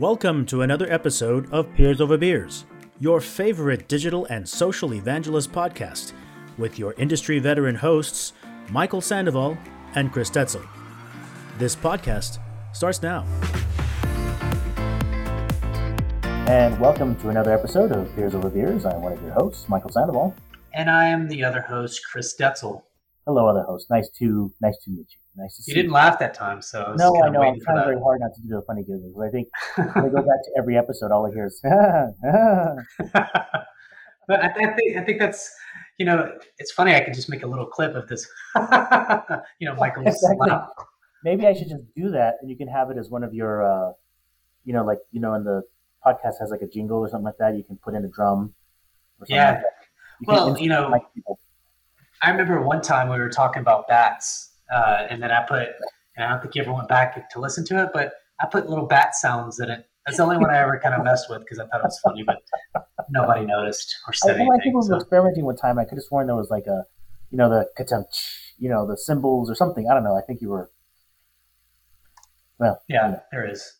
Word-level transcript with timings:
Welcome 0.00 0.44
to 0.46 0.62
another 0.62 0.90
episode 0.90 1.48
of 1.52 1.72
Peers 1.74 2.00
Over 2.00 2.18
Beers, 2.18 2.64
your 2.98 3.20
favorite 3.20 3.86
digital 3.86 4.24
and 4.24 4.48
social 4.48 4.92
evangelist 4.92 5.52
podcast, 5.52 6.14
with 6.58 6.80
your 6.80 6.94
industry 6.94 7.38
veteran 7.38 7.76
hosts, 7.76 8.32
Michael 8.70 9.00
Sandoval 9.00 9.56
and 9.94 10.12
Chris 10.12 10.30
Detzel. 10.30 10.66
This 11.58 11.76
podcast 11.76 12.38
starts 12.72 13.02
now. 13.02 13.24
And 16.48 16.76
welcome 16.80 17.14
to 17.20 17.28
another 17.28 17.52
episode 17.52 17.92
of 17.92 18.12
Peers 18.16 18.34
Over 18.34 18.50
Beers. 18.50 18.84
I'm 18.84 19.00
one 19.00 19.12
of 19.12 19.22
your 19.22 19.30
hosts, 19.30 19.68
Michael 19.68 19.92
Sandoval. 19.92 20.34
And 20.72 20.90
I 20.90 21.06
am 21.06 21.28
the 21.28 21.44
other 21.44 21.60
host, 21.60 22.00
Chris 22.10 22.34
Detzel. 22.36 22.82
Hello, 23.26 23.48
other 23.48 23.62
host. 23.62 23.88
Nice 23.88 24.10
to 24.18 24.52
nice 24.60 24.76
to 24.84 24.90
meet 24.90 25.06
you. 25.10 25.18
Nice 25.36 25.56
to 25.56 25.62
see 25.62 25.72
you. 25.72 25.76
didn't 25.76 25.92
laugh 25.92 26.18
that 26.18 26.34
time, 26.34 26.60
so 26.60 26.94
no, 26.98 27.22
I 27.22 27.30
know. 27.30 27.42
I'm 27.42 27.58
trying 27.58 27.82
very 27.82 27.98
hard 27.98 28.20
not 28.20 28.34
to 28.34 28.42
do 28.42 28.48
the 28.48 28.62
funny 28.66 28.82
giggles. 28.82 29.16
I 29.18 29.30
think 29.30 29.48
when 29.76 30.04
I 30.04 30.08
go 30.08 30.16
back 30.16 30.42
to 30.44 30.50
every 30.58 30.76
episode, 30.76 31.10
all 31.10 31.26
I 31.26 31.30
hear 31.32 31.46
is. 31.46 31.58
but 31.62 31.74
I, 34.28 34.48
I, 34.48 34.74
think 34.74 34.96
I 34.98 35.04
think 35.04 35.18
that's 35.18 35.50
you 35.98 36.04
know 36.04 36.32
it's 36.58 36.72
funny. 36.72 36.94
I 36.94 37.00
could 37.00 37.14
just 37.14 37.30
make 37.30 37.42
a 37.44 37.46
little 37.46 37.64
clip 37.64 37.94
of 37.94 38.08
this. 38.08 38.28
you 39.58 39.68
know, 39.68 39.74
Michael's 39.76 40.06
exactly. 40.06 40.50
laugh. 40.50 40.68
Maybe 41.24 41.46
I 41.46 41.54
should 41.54 41.70
just 41.70 41.84
do 41.96 42.10
that, 42.10 42.34
and 42.42 42.50
you 42.50 42.56
can 42.58 42.68
have 42.68 42.90
it 42.90 42.98
as 42.98 43.08
one 43.08 43.24
of 43.24 43.32
your, 43.32 43.64
uh, 43.64 43.92
you 44.64 44.74
know, 44.74 44.84
like 44.84 44.98
you 45.12 45.20
know, 45.22 45.32
in 45.32 45.44
the 45.44 45.62
podcast 46.06 46.34
has 46.40 46.50
like 46.50 46.60
a 46.60 46.68
jingle 46.68 46.98
or 46.98 47.08
something 47.08 47.24
like 47.24 47.38
that. 47.38 47.56
You 47.56 47.64
can 47.64 47.78
put 47.78 47.94
in 47.94 48.04
a 48.04 48.08
drum. 48.08 48.52
yeah. 49.28 49.52
Like 49.52 49.62
you 50.20 50.26
well, 50.28 50.58
you 50.58 50.68
know, 50.68 50.92
I 52.24 52.30
remember 52.30 52.62
one 52.62 52.80
time 52.80 53.10
we 53.10 53.18
were 53.18 53.28
talking 53.28 53.60
about 53.60 53.86
bats 53.86 54.52
uh, 54.72 55.06
and 55.10 55.22
then 55.22 55.30
I 55.30 55.44
put, 55.44 55.68
and 56.16 56.24
I 56.24 56.30
don't 56.30 56.40
think 56.40 56.54
you 56.54 56.62
ever 56.62 56.72
went 56.72 56.88
back 56.88 57.28
to 57.30 57.40
listen 57.40 57.66
to 57.66 57.82
it, 57.82 57.90
but 57.92 58.14
I 58.40 58.46
put 58.46 58.68
little 58.68 58.86
bat 58.86 59.14
sounds 59.14 59.60
in 59.60 59.70
it. 59.70 59.86
That's 60.06 60.16
the 60.16 60.22
only 60.22 60.38
one 60.38 60.50
I 60.50 60.58
ever 60.58 60.80
kind 60.82 60.94
of 60.94 61.04
messed 61.04 61.28
with 61.28 61.40
because 61.40 61.58
I 61.58 61.66
thought 61.66 61.80
it 61.80 61.84
was 61.84 62.00
funny, 62.00 62.22
but 62.22 62.42
nobody 63.10 63.44
noticed 63.44 63.94
or 64.06 64.12
said 64.14 64.30
I, 64.30 64.34
anything. 64.36 64.52
I 64.52 64.62
think 64.62 64.74
we 64.74 64.78
were 64.78 64.82
so. 64.82 64.96
experimenting 64.96 65.44
with 65.44 65.60
time. 65.60 65.78
I 65.78 65.84
could 65.84 65.96
have 65.96 66.04
sworn 66.04 66.26
there 66.26 66.36
was 66.36 66.50
like 66.50 66.66
a, 66.66 66.84
you 67.30 67.38
know, 67.38 67.48
the 67.48 68.06
you 68.58 68.68
know, 68.68 68.86
the 68.86 68.96
symbols 68.96 69.50
or 69.50 69.54
something. 69.54 69.88
I 69.90 69.94
don't 69.94 70.04
know. 70.04 70.16
I 70.16 70.22
think 70.22 70.40
you 70.40 70.48
were. 70.48 70.70
Well, 72.58 72.82
yeah, 72.88 73.06
you 73.06 73.12
know. 73.12 73.20
there 73.32 73.50
is. 73.50 73.76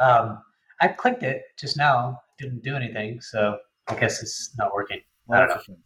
Um, 0.00 0.42
I 0.80 0.88
clicked 0.88 1.22
it 1.22 1.42
just 1.58 1.76
now. 1.76 2.20
Didn't 2.38 2.62
do 2.62 2.76
anything, 2.76 3.20
so 3.20 3.58
I 3.88 3.94
guess 3.94 4.22
it's 4.22 4.54
not 4.58 4.74
working. 4.74 5.00
Well, 5.26 5.42
I 5.42 5.46
don't 5.46 5.68
know. 5.68 5.76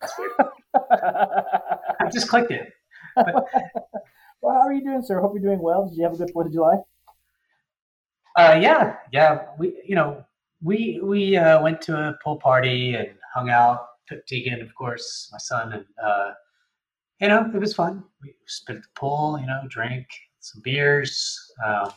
I 0.74 2.10
just 2.12 2.28
clicked 2.28 2.50
it. 2.50 2.72
well, 3.16 3.44
how 4.44 4.60
are 4.60 4.72
you 4.72 4.82
doing, 4.82 5.02
sir? 5.02 5.20
Hope 5.20 5.32
you're 5.34 5.42
doing 5.42 5.62
well. 5.62 5.88
Did 5.88 5.96
you 5.96 6.04
have 6.04 6.14
a 6.14 6.16
good 6.16 6.30
Fourth 6.32 6.46
of 6.46 6.52
July? 6.52 6.76
Uh, 8.36 8.58
yeah, 8.60 8.96
yeah. 9.12 9.46
We, 9.58 9.74
you 9.84 9.94
know, 9.96 10.24
we 10.62 11.00
we 11.02 11.36
uh, 11.36 11.60
went 11.62 11.80
to 11.82 11.96
a 11.96 12.18
pool 12.22 12.36
party 12.36 12.94
and 12.94 13.08
hung 13.34 13.50
out. 13.50 13.86
Took 14.08 14.24
Tegan, 14.26 14.62
of 14.62 14.74
course, 14.74 15.28
my 15.32 15.38
son, 15.38 15.72
and 15.72 15.84
uh, 16.02 16.32
you 17.20 17.28
know, 17.28 17.50
it 17.52 17.58
was 17.58 17.74
fun. 17.74 18.04
We 18.22 18.34
spent 18.46 18.78
at 18.78 18.82
the 18.84 18.88
pool, 18.94 19.38
you 19.40 19.46
know, 19.46 19.60
drank 19.68 20.06
some 20.40 20.62
beers, 20.62 21.38
um, 21.66 21.90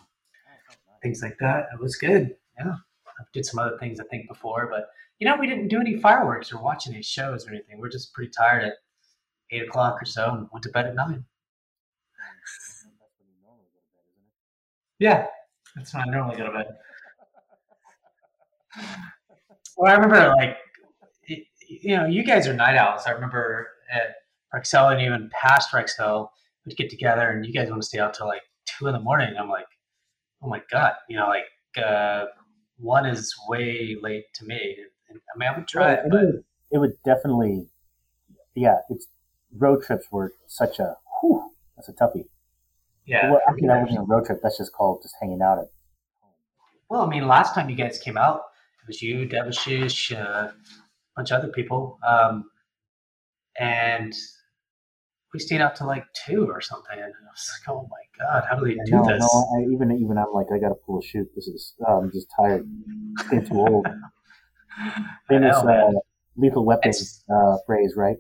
things 1.02 1.22
like 1.22 1.38
that. 1.40 1.68
It 1.74 1.80
was 1.80 1.96
good. 1.96 2.36
Yeah, 2.60 2.74
I 2.74 3.24
did 3.34 3.46
some 3.46 3.60
other 3.60 3.78
things 3.78 4.00
I 4.00 4.04
think 4.06 4.28
before, 4.28 4.68
but 4.70 4.88
you 5.22 5.28
know, 5.28 5.38
we 5.40 5.46
didn't 5.46 5.68
do 5.68 5.80
any 5.80 5.98
fireworks 5.98 6.52
or 6.52 6.60
watch 6.60 6.88
any 6.88 7.04
shows 7.04 7.46
or 7.46 7.52
anything. 7.52 7.80
We're 7.80 7.90
just 7.90 8.12
pretty 8.12 8.32
tired 8.36 8.64
at 8.64 8.74
eight 9.52 9.62
o'clock 9.62 10.02
or 10.02 10.06
so 10.06 10.32
and 10.32 10.48
went 10.52 10.64
to 10.64 10.70
bed 10.70 10.88
at 10.88 10.96
nine. 10.96 11.24
Yeah, 14.98 15.28
that's 15.76 15.94
when 15.94 16.10
I 16.10 16.12
normally 16.12 16.38
go 16.38 16.48
to 16.48 16.52
bed. 16.52 16.66
Well, 19.78 19.92
I 19.92 19.96
remember 19.96 20.34
like, 20.38 20.58
you 21.28 21.96
know, 21.96 22.08
you 22.08 22.24
guys 22.24 22.48
are 22.48 22.54
night 22.54 22.76
owls. 22.76 23.04
I 23.06 23.12
remember 23.12 23.68
at 23.94 24.16
Rexel 24.56 24.92
and 24.92 25.02
even 25.02 25.30
past 25.40 25.72
Rexel, 25.72 26.30
we'd 26.66 26.78
get 26.78 26.90
together 26.90 27.30
and 27.30 27.46
you 27.46 27.54
guys 27.54 27.70
want 27.70 27.84
to 27.84 27.88
stay 27.88 28.00
out 28.00 28.16
till 28.16 28.28
like 28.28 28.42
two 28.66 28.88
in 28.88 28.94
the 28.94 29.00
morning. 29.00 29.36
I'm 29.40 29.50
like, 29.50 29.68
oh 30.42 30.50
my 30.50 30.64
god, 30.72 30.94
you 31.08 31.16
know, 31.16 31.28
like 31.28 31.46
uh, 31.86 32.26
one 32.78 33.06
is 33.06 33.32
way 33.48 33.96
late 34.02 34.26
to 34.36 34.46
me. 34.46 34.78
I 35.14 35.38
mean, 35.38 35.50
I 35.50 35.58
would 35.58 35.68
try 35.68 35.94
it, 35.94 36.06
but 36.10 36.22
it 36.72 36.78
would 36.78 36.94
definitely, 37.04 37.68
yeah, 38.56 38.78
it's 38.90 39.08
road 39.58 39.84
trips 39.84 40.06
were 40.12 40.34
such 40.48 40.80
a 40.80 40.96
whew, 41.22 41.52
that's 41.76 41.90
a 41.90 41.94
toughie. 41.94 42.26
Yeah. 43.06 43.32
Well, 43.32 43.42
I 43.48 43.54
mean, 43.54 43.68
that 43.68 43.82
wasn't 43.82 44.00
a 44.00 44.04
road 44.04 44.26
trip. 44.26 44.40
That's 44.42 44.58
just 44.58 44.74
called 44.74 45.02
just 45.02 45.16
hanging 45.20 45.42
out 45.42 45.60
at. 45.60 45.72
Well, 46.90 47.02
I 47.02 47.10
mean, 47.10 47.28
last 47.28 47.56
time 47.56 47.70
you 47.70 47.76
guys 47.76 47.98
came 48.00 48.18
out, 48.18 48.42
it 48.84 48.88
was 48.88 49.02
you, 49.02 49.28
Devashish, 49.28 50.14
uh, 50.14 50.50
a 50.50 50.54
bunch 51.16 51.32
of 51.32 51.40
other 51.40 51.52
people, 51.52 51.98
um, 52.06 52.46
and 53.60 54.14
we 55.34 55.40
stayed 55.40 55.62
out 55.62 55.76
to 55.78 55.86
like 55.86 56.06
two 56.26 56.48
or 56.50 56.62
something. 56.62 56.98
And 56.98 57.04
I 57.04 57.32
was 57.32 57.52
like, 57.54 57.76
oh 57.76 57.88
my 57.90 58.26
god, 58.26 58.44
how 58.50 58.58
do 58.58 58.66
they 58.66 58.76
do 58.86 58.92
no, 58.92 59.06
this? 59.06 59.22
No, 59.22 59.48
I, 59.58 59.74
even 59.74 59.92
even 59.92 60.18
I'm 60.18 60.34
like, 60.34 60.48
I 60.54 60.60
got 60.60 60.70
to 60.70 60.76
pull 60.86 61.00
a 61.00 61.04
shoot. 61.04 61.30
This 61.36 61.48
is 61.48 61.74
oh, 61.88 62.02
I'm 62.02 62.12
just 62.12 62.28
tired. 62.38 62.68
Getting 63.30 63.48
too 63.48 63.60
old. 63.60 63.88
Famous 65.28 65.56
uh, 65.58 65.92
lethal 66.36 66.66
weapon 66.66 66.92
uh, 67.34 67.58
phrase, 67.66 67.96
right? 67.96 68.18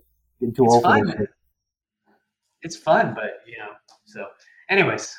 Too 0.55 0.65
old 0.65 0.83
fun. 0.83 1.27
It's 2.63 2.75
fun, 2.75 3.13
but 3.13 3.41
you 3.47 3.57
know. 3.57 3.71
So, 4.05 4.25
anyways, 4.69 5.15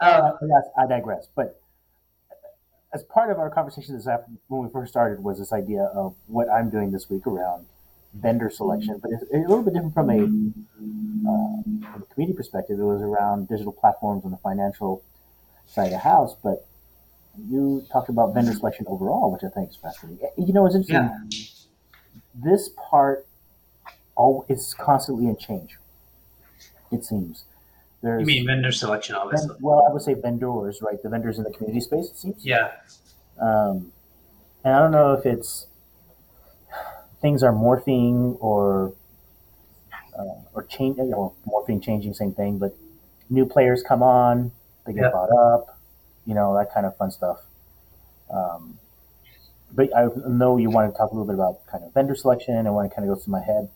uh, 0.00 0.32
yes, 0.42 0.64
I 0.78 0.86
digress. 0.86 1.28
But 1.34 1.60
as 2.92 3.02
part 3.04 3.30
of 3.30 3.38
our 3.38 3.50
conversation 3.50 3.96
this 3.96 4.06
afternoon, 4.06 4.38
when 4.48 4.62
we 4.62 4.70
first 4.70 4.92
started, 4.92 5.22
was 5.22 5.38
this 5.38 5.52
idea 5.52 5.84
of 5.94 6.14
what 6.26 6.48
I'm 6.48 6.70
doing 6.70 6.92
this 6.92 7.10
week 7.10 7.26
around 7.26 7.66
vendor 8.14 8.48
selection, 8.48 8.98
but 9.02 9.10
it's 9.10 9.24
a 9.32 9.38
little 9.38 9.62
bit 9.62 9.74
different 9.74 9.94
from 9.94 10.10
a 10.10 10.22
uh, 10.22 11.62
from 11.92 12.02
a 12.02 12.14
community 12.14 12.36
perspective. 12.36 12.78
It 12.78 12.84
was 12.84 13.02
around 13.02 13.48
digital 13.48 13.72
platforms 13.72 14.24
on 14.24 14.30
the 14.30 14.36
financial 14.38 15.02
side 15.66 15.86
of 15.86 15.90
the 15.90 15.98
house, 15.98 16.36
but 16.42 16.66
you 17.48 17.84
talked 17.90 18.08
about 18.08 18.34
vendor 18.34 18.52
selection 18.52 18.86
overall, 18.88 19.32
which 19.32 19.42
I 19.44 19.48
think 19.48 19.70
is 19.70 19.76
fascinating. 19.76 20.28
You 20.36 20.52
know, 20.52 20.66
it's 20.66 20.74
interesting. 20.74 21.10
Yeah. 21.30 21.44
This 22.34 22.70
part 22.76 23.26
all 24.16 24.44
is 24.48 24.74
constantly 24.74 25.26
in 25.26 25.36
change. 25.36 25.78
It 26.92 27.04
seems. 27.04 27.44
There's, 28.02 28.20
you 28.20 28.26
mean 28.26 28.46
vendor 28.46 28.70
selection, 28.70 29.14
obviously. 29.14 29.56
well, 29.60 29.86
I 29.88 29.92
would 29.92 30.02
say 30.02 30.14
vendors, 30.14 30.82
right? 30.82 31.02
The 31.02 31.08
vendors 31.08 31.38
in 31.38 31.44
the 31.44 31.50
community 31.50 31.80
space. 31.80 32.10
It 32.10 32.16
seems. 32.16 32.44
Yeah. 32.44 32.72
Um, 33.40 33.92
and 34.62 34.74
I 34.74 34.78
don't 34.78 34.92
know 34.92 35.14
if 35.14 35.26
it's 35.26 35.66
things 37.20 37.42
are 37.42 37.52
morphing 37.52 38.36
or 38.40 38.92
uh, 40.18 40.24
or 40.52 40.64
change, 40.64 40.98
you 40.98 41.04
know, 41.04 41.34
morphing, 41.48 41.82
changing, 41.82 42.14
same 42.14 42.32
thing. 42.32 42.58
But 42.58 42.76
new 43.30 43.46
players 43.46 43.82
come 43.82 44.02
on, 44.02 44.52
they 44.86 44.92
get 44.92 45.04
yeah. 45.04 45.10
brought 45.10 45.30
up, 45.30 45.73
you 46.26 46.34
know, 46.34 46.56
that 46.56 46.72
kind 46.72 46.86
of 46.86 46.96
fun 46.96 47.10
stuff. 47.10 47.38
Um, 48.30 48.78
but 49.72 49.94
I 49.96 50.08
know 50.26 50.56
you 50.56 50.70
want 50.70 50.92
to 50.92 50.96
talk 50.96 51.10
a 51.10 51.14
little 51.14 51.26
bit 51.26 51.34
about 51.34 51.66
kind 51.66 51.84
of 51.84 51.92
vendor 51.92 52.14
selection 52.14 52.56
and 52.56 52.74
when 52.74 52.86
it 52.86 52.92
kind 52.94 53.08
of 53.08 53.14
goes 53.14 53.24
through 53.24 53.32
my 53.32 53.42
head 53.42 53.68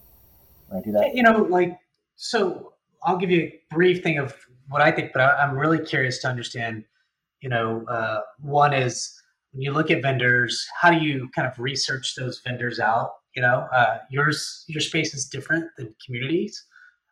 when 0.69 0.81
I 0.81 0.85
do 0.85 0.93
that. 0.93 1.15
You 1.15 1.23
know, 1.23 1.43
like 1.43 1.79
so. 2.17 2.73
I'll 3.05 3.17
give 3.17 3.31
you 3.31 3.43
a 3.43 3.61
brief 3.71 4.03
thing 4.03 4.19
of 4.19 4.35
what 4.71 4.83
I 4.83 4.91
think, 4.91 5.13
but 5.13 5.23
I, 5.23 5.45
am 5.45 5.57
really 5.57 5.79
curious 5.79 6.19
to 6.23 6.29
understand. 6.29 6.85
You 7.41 7.49
know, 7.49 7.85
uh, 7.87 8.21
one 8.41 8.75
is 8.75 9.23
when 9.53 9.63
you 9.63 9.73
look 9.73 9.91
at 9.91 10.03
vendors, 10.03 10.67
how 10.81 10.91
do 10.91 10.97
you 10.97 11.29
kind 11.35 11.47
of 11.47 11.59
research 11.59 12.15
those 12.17 12.41
vendors 12.41 12.81
out? 12.81 13.13
You 13.37 13.43
know, 13.43 13.69
uh, 13.73 13.99
yours 14.11 14.65
your 14.67 14.81
space 14.81 15.15
is 15.15 15.27
different 15.27 15.71
than 15.77 15.95
communities. 16.05 16.65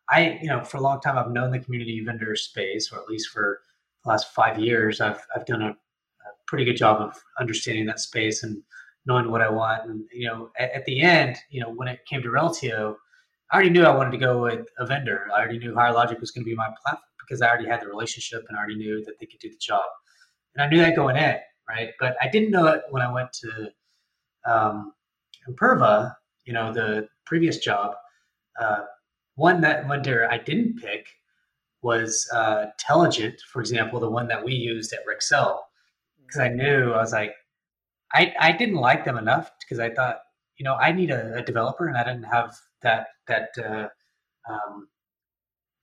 I, 0.09 0.39
you 0.41 0.47
know, 0.47 0.63
for 0.63 0.77
a 0.77 0.81
long 0.81 0.99
time 0.99 1.17
I've 1.17 1.31
known 1.31 1.51
the 1.51 1.59
community 1.59 2.03
vendor 2.05 2.35
space, 2.35 2.91
or 2.91 2.99
at 2.99 3.07
least 3.07 3.29
for 3.29 3.61
last 4.07 4.33
five 4.33 4.57
years, 4.59 5.01
I've 5.01 5.21
I've 5.35 5.45
done 5.45 5.61
a, 5.61 5.69
a 5.69 6.31
pretty 6.47 6.65
good 6.65 6.77
job 6.77 7.01
of 7.01 7.15
understanding 7.39 7.85
that 7.87 7.99
space 7.99 8.43
and 8.43 8.61
knowing 9.05 9.31
what 9.31 9.41
I 9.41 9.49
want. 9.49 9.89
And 9.89 10.05
you 10.11 10.27
know, 10.27 10.49
at, 10.57 10.71
at 10.71 10.85
the 10.85 11.01
end, 11.01 11.37
you 11.49 11.61
know, 11.61 11.69
when 11.69 11.87
it 11.87 12.05
came 12.05 12.21
to 12.21 12.29
Reltio, 12.29 12.95
I 13.51 13.55
already 13.55 13.69
knew 13.69 13.83
I 13.83 13.95
wanted 13.95 14.11
to 14.11 14.17
go 14.17 14.41
with 14.41 14.67
a 14.79 14.85
vendor. 14.85 15.27
I 15.33 15.39
already 15.39 15.59
knew 15.59 15.75
Higher 15.75 15.93
Logic 15.93 16.19
was 16.19 16.31
going 16.31 16.43
to 16.43 16.49
be 16.49 16.55
my 16.55 16.69
platform 16.83 17.03
because 17.19 17.41
I 17.41 17.47
already 17.49 17.67
had 17.67 17.81
the 17.81 17.87
relationship 17.87 18.45
and 18.47 18.57
I 18.57 18.59
already 18.59 18.77
knew 18.77 19.03
that 19.05 19.19
they 19.19 19.25
could 19.25 19.39
do 19.39 19.49
the 19.49 19.57
job. 19.59 19.83
And 20.55 20.63
I 20.63 20.69
knew 20.69 20.79
that 20.79 20.95
going 20.95 21.17
in, 21.17 21.37
right? 21.69 21.91
But 21.99 22.15
I 22.21 22.27
didn't 22.29 22.51
know 22.51 22.67
it 22.67 22.83
when 22.89 23.01
I 23.01 23.11
went 23.11 23.31
to 23.33 23.71
um, 24.45 24.93
Imperva, 25.49 26.15
you 26.45 26.53
know, 26.53 26.73
the 26.73 27.07
previous 27.25 27.57
job. 27.57 27.95
Uh, 28.59 28.81
one 29.35 29.61
that 29.61 29.87
vendor 29.87 30.27
I 30.29 30.39
didn't 30.39 30.81
pick 30.81 31.07
was 31.87 32.29
uh, 32.33 32.65
Telligent, 32.77 33.39
for 33.51 33.61
example, 33.61 34.01
the 34.01 34.09
one 34.09 34.27
that 34.27 34.43
we 34.43 34.51
used 34.53 34.91
at 34.91 35.05
Rexel, 35.07 35.59
because 36.19 36.41
I 36.41 36.49
knew 36.49 36.91
I 36.91 36.97
was 36.97 37.13
like, 37.13 37.33
I, 38.13 38.33
I 38.37 38.51
didn't 38.51 38.75
like 38.75 39.05
them 39.05 39.17
enough 39.17 39.49
because 39.61 39.79
I 39.79 39.89
thought, 39.89 40.17
you 40.57 40.65
know, 40.65 40.75
I 40.75 40.91
need 40.91 41.11
a, 41.11 41.35
a 41.35 41.41
developer 41.41 41.87
and 41.87 41.97
I 41.97 42.03
didn't 42.03 42.23
have 42.23 42.53
that 42.81 43.07
that 43.27 43.49
uh, 43.57 43.87
um, 44.51 44.89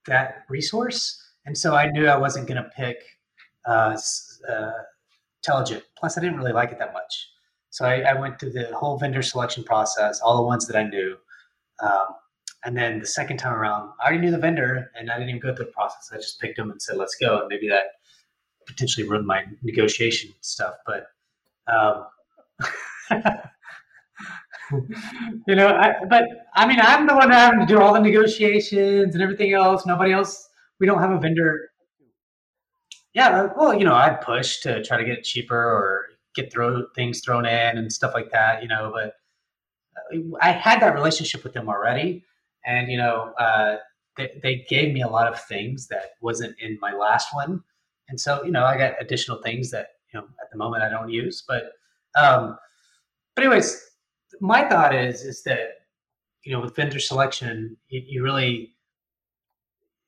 that 0.06 0.44
resource, 0.50 1.00
and 1.46 1.56
so 1.56 1.74
I 1.74 1.90
knew 1.90 2.06
I 2.06 2.18
wasn't 2.18 2.48
going 2.48 2.62
to 2.62 2.70
pick 2.76 2.98
uh, 3.66 3.96
uh, 4.48 4.72
Telligent. 5.46 5.82
Plus, 5.98 6.18
I 6.18 6.20
didn't 6.20 6.36
really 6.36 6.52
like 6.52 6.70
it 6.70 6.78
that 6.80 6.92
much. 6.92 7.30
So 7.70 7.86
I, 7.86 8.00
I, 8.00 8.20
went 8.20 8.38
through 8.38 8.52
the 8.52 8.66
whole 8.76 8.98
vendor 8.98 9.22
selection 9.22 9.64
process, 9.64 10.20
all 10.20 10.36
the 10.36 10.48
ones 10.52 10.66
that 10.68 10.76
I 10.76 10.84
knew. 10.84 11.16
Um, 11.80 12.08
and 12.64 12.76
then 12.76 12.98
the 12.98 13.06
second 13.06 13.36
time 13.36 13.54
around, 13.54 13.90
I 14.00 14.06
already 14.06 14.20
knew 14.22 14.30
the 14.30 14.38
vendor 14.38 14.90
and 14.96 15.10
I 15.10 15.14
didn't 15.14 15.30
even 15.30 15.40
go 15.40 15.54
through 15.54 15.66
the 15.66 15.72
process. 15.72 16.10
I 16.12 16.16
just 16.16 16.40
picked 16.40 16.56
them 16.56 16.70
and 16.70 16.80
said, 16.80 16.96
let's 16.96 17.16
go. 17.16 17.40
And 17.40 17.48
maybe 17.48 17.68
that 17.68 17.82
potentially 18.66 19.06
ruined 19.06 19.26
my 19.26 19.44
negotiation 19.62 20.32
stuff. 20.40 20.74
But, 20.86 21.06
um, 21.70 22.06
you 25.46 25.54
know, 25.54 25.68
I, 25.68 25.94
but 26.08 26.24
I 26.54 26.66
mean, 26.66 26.80
I'm 26.80 27.06
the 27.06 27.14
one 27.14 27.30
having 27.30 27.60
to 27.60 27.66
do 27.66 27.80
all 27.80 27.92
the 27.92 28.00
negotiations 28.00 29.14
and 29.14 29.22
everything 29.22 29.52
else. 29.52 29.84
Nobody 29.84 30.12
else, 30.12 30.48
we 30.80 30.86
don't 30.86 31.00
have 31.00 31.10
a 31.10 31.18
vendor. 31.18 31.70
Yeah, 33.12 33.48
well, 33.56 33.78
you 33.78 33.84
know, 33.84 33.94
I'd 33.94 34.22
push 34.22 34.60
to 34.60 34.82
try 34.82 34.96
to 34.96 35.04
get 35.04 35.18
it 35.18 35.24
cheaper 35.24 35.56
or 35.56 36.06
get 36.34 36.52
throw 36.52 36.86
things 36.96 37.20
thrown 37.20 37.46
in 37.46 37.78
and 37.78 37.92
stuff 37.92 38.12
like 38.14 38.30
that, 38.32 38.62
you 38.62 38.68
know, 38.68 38.90
but 38.92 39.14
I 40.40 40.50
had 40.50 40.80
that 40.80 40.94
relationship 40.94 41.44
with 41.44 41.52
them 41.52 41.68
already. 41.68 42.24
And, 42.66 42.90
you 42.90 42.96
know, 42.96 43.32
uh, 43.38 43.76
they, 44.16 44.38
they 44.42 44.66
gave 44.68 44.92
me 44.92 45.02
a 45.02 45.08
lot 45.08 45.26
of 45.26 45.40
things 45.44 45.86
that 45.88 46.12
wasn't 46.20 46.58
in 46.60 46.78
my 46.80 46.92
last 46.92 47.34
one. 47.34 47.62
And 48.08 48.20
so, 48.20 48.42
you 48.44 48.50
know, 48.50 48.64
I 48.64 48.76
got 48.76 48.94
additional 49.00 49.42
things 49.42 49.70
that, 49.70 49.88
you 50.12 50.20
know, 50.20 50.26
at 50.40 50.50
the 50.50 50.58
moment 50.58 50.82
I 50.82 50.88
don't 50.88 51.10
use, 51.10 51.42
but, 51.46 51.72
um, 52.20 52.56
but 53.34 53.44
anyways, 53.44 53.80
my 54.40 54.68
thought 54.68 54.94
is, 54.94 55.22
is 55.22 55.42
that, 55.44 55.86
you 56.44 56.52
know, 56.52 56.60
with 56.60 56.76
vendor 56.76 57.00
selection, 57.00 57.76
you, 57.88 58.02
you 58.06 58.22
really, 58.22 58.74